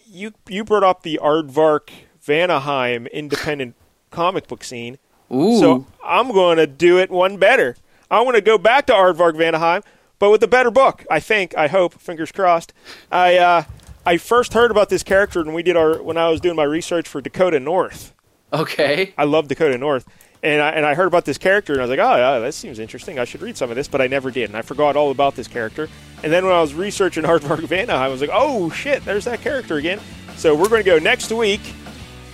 [0.07, 1.91] you you brought up the Aardvark
[2.27, 3.75] Vanaheim independent
[4.11, 4.99] comic book scene.
[5.33, 7.77] Ooh, So I'm going to do it one better.
[8.11, 9.85] I want to go back to Aardvark Vanaheim,
[10.21, 11.05] but with a better book.
[11.11, 11.57] I think.
[11.57, 11.95] I hope.
[11.95, 12.73] Fingers crossed.
[13.11, 13.65] I uh,
[14.07, 16.63] I first heard about this character when we did our when I was doing my
[16.63, 18.15] research for Dakota North.
[18.53, 19.13] okay.
[19.19, 20.07] I love Dakota North.
[20.43, 22.55] And I, and I heard about this character, and I was like, oh, yeah, that
[22.55, 23.19] seems interesting.
[23.19, 24.49] I should read some of this, but I never did.
[24.49, 25.87] And I forgot all about this character.
[26.25, 29.43] And then when I was researching Aardvark Vanaheim, I was like, oh, shit, there's that
[29.43, 30.01] character again.
[30.37, 31.61] So we're going to go next week.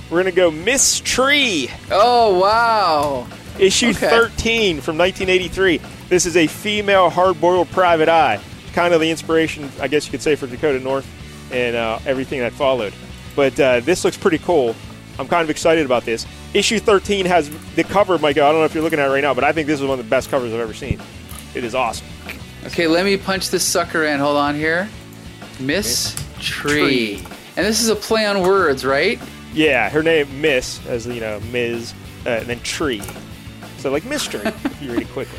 [0.08, 3.26] We're going to go Miss Tree, Oh wow.
[3.58, 4.08] issue Okay.
[4.08, 5.80] 13 from 1983.
[6.08, 8.40] This is a female hard-boiled private eye.
[8.72, 11.06] Kind of the inspiration, I guess you could say, for Dakota North
[11.52, 12.92] and uh, everything that followed.
[13.34, 14.74] But uh, this looks pretty cool.
[15.18, 16.26] I'm kind of excited about this.
[16.54, 18.36] Issue 13 has the cover, Mike.
[18.36, 19.86] I don't know if you're looking at it right now, but I think this is
[19.86, 21.00] one of the best covers I've ever seen.
[21.54, 22.06] It is awesome.
[22.66, 24.20] Okay, let me punch this sucker in.
[24.20, 24.88] Hold on here.
[25.60, 27.16] Miss Tree.
[27.16, 27.26] Tree.
[27.56, 29.20] And this is a play on words, right?
[29.54, 31.94] Yeah, her name Miss, as you know, Ms.
[32.26, 33.02] Uh, and then Tree.
[33.78, 35.38] So like mystery, if you read it quickly.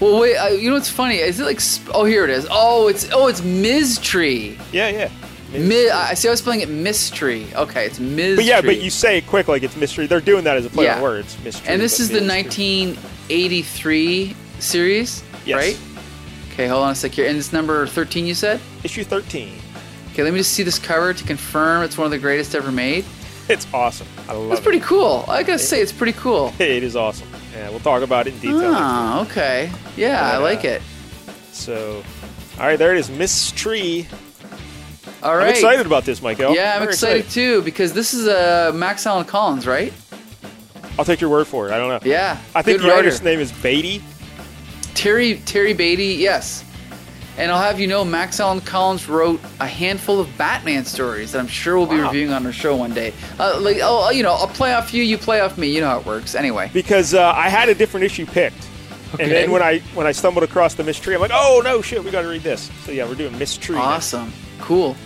[0.00, 0.36] Well, wait.
[0.36, 1.16] Uh, you know what's funny?
[1.18, 1.60] Is it like?
[1.60, 2.46] Sp- oh, here it is.
[2.50, 3.98] Oh, it's oh, it's Ms.
[3.98, 4.56] Tree.
[4.72, 5.10] Yeah, yeah.
[5.58, 6.28] Mi- I see.
[6.28, 7.46] I was spelling it mystery.
[7.54, 8.36] Okay, it's Ms.
[8.36, 10.06] But yeah, but you say it quick like it's mystery.
[10.06, 10.96] They're doing that as a play Yeah.
[10.96, 11.36] on words.
[11.42, 11.68] Mystery.
[11.72, 12.94] And this is the mystery.
[13.28, 15.56] 1983 series, Yes.
[15.56, 15.78] right?
[16.52, 17.26] Okay, hold on a sec here.
[17.28, 18.60] And it's number 13, you said?
[18.84, 19.52] issue 13.
[20.12, 22.70] Okay, let me just see this cover to confirm it's one of the greatest ever
[22.72, 23.04] made.
[23.48, 24.06] It's awesome.
[24.28, 24.64] I love It's it.
[24.64, 25.24] pretty cool.
[25.28, 26.52] I gotta say, it's pretty cool.
[26.58, 27.28] It is awesome.
[27.54, 28.72] Yeah, we'll talk about it in detail.
[28.74, 29.70] Ah, okay.
[29.96, 30.82] Yeah, I like uh, it.
[31.52, 32.02] So,
[32.58, 33.10] all right, there it is.
[33.10, 34.06] Miss Tree.
[35.22, 35.48] All right.
[35.48, 36.54] I'm excited about this, Michael.
[36.54, 39.92] Yeah, I'm Very excited, too because this is uh, Max Allan Collins, right?
[40.98, 41.72] I'll take your word for it.
[41.72, 42.08] I don't know.
[42.08, 42.40] Yeah.
[42.54, 42.98] I think the writer.
[42.98, 44.02] artist's name is Beatty.
[44.94, 46.64] Terry Terry Beatty, yes.
[47.38, 51.38] And I'll have you know, Max Allan Collins wrote a handful of Batman stories that
[51.38, 52.06] I'm sure we'll be Wow.
[52.08, 53.12] reviewing on our show one day.
[53.38, 55.68] Uh, like, oh, you know, I'll play off you, you play off me.
[55.68, 56.34] You know how it works.
[56.34, 58.68] Anyway, because uh, I had a different issue picked.
[59.14, 59.22] Okay.
[59.22, 62.02] And then when I when I stumbled across the mystery, I'm like, oh no, shit,
[62.04, 62.70] we got to read this.
[62.84, 63.66] So yeah, we're doing mystery.
[63.66, 63.76] Tree.
[63.76, 63.82] now.
[63.82, 64.96] awesome, cool.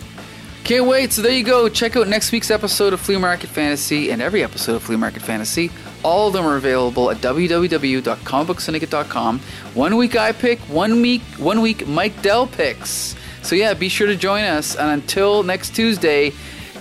[0.63, 1.11] Can't wait.
[1.13, 1.69] So there you go.
[1.69, 5.21] Check out next week's episode of Flea Market Fantasy and every episode of Flea Market
[5.21, 5.69] Fantasy.
[6.03, 9.39] All of them are available at www.comicbooksyndicate.com.
[9.73, 13.15] One week I pick, one week one week Mike Dell picks.
[13.41, 14.75] So yeah, be sure to join us.
[14.75, 16.33] And until next Tuesday,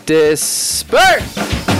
[0.06, 1.71] disperse.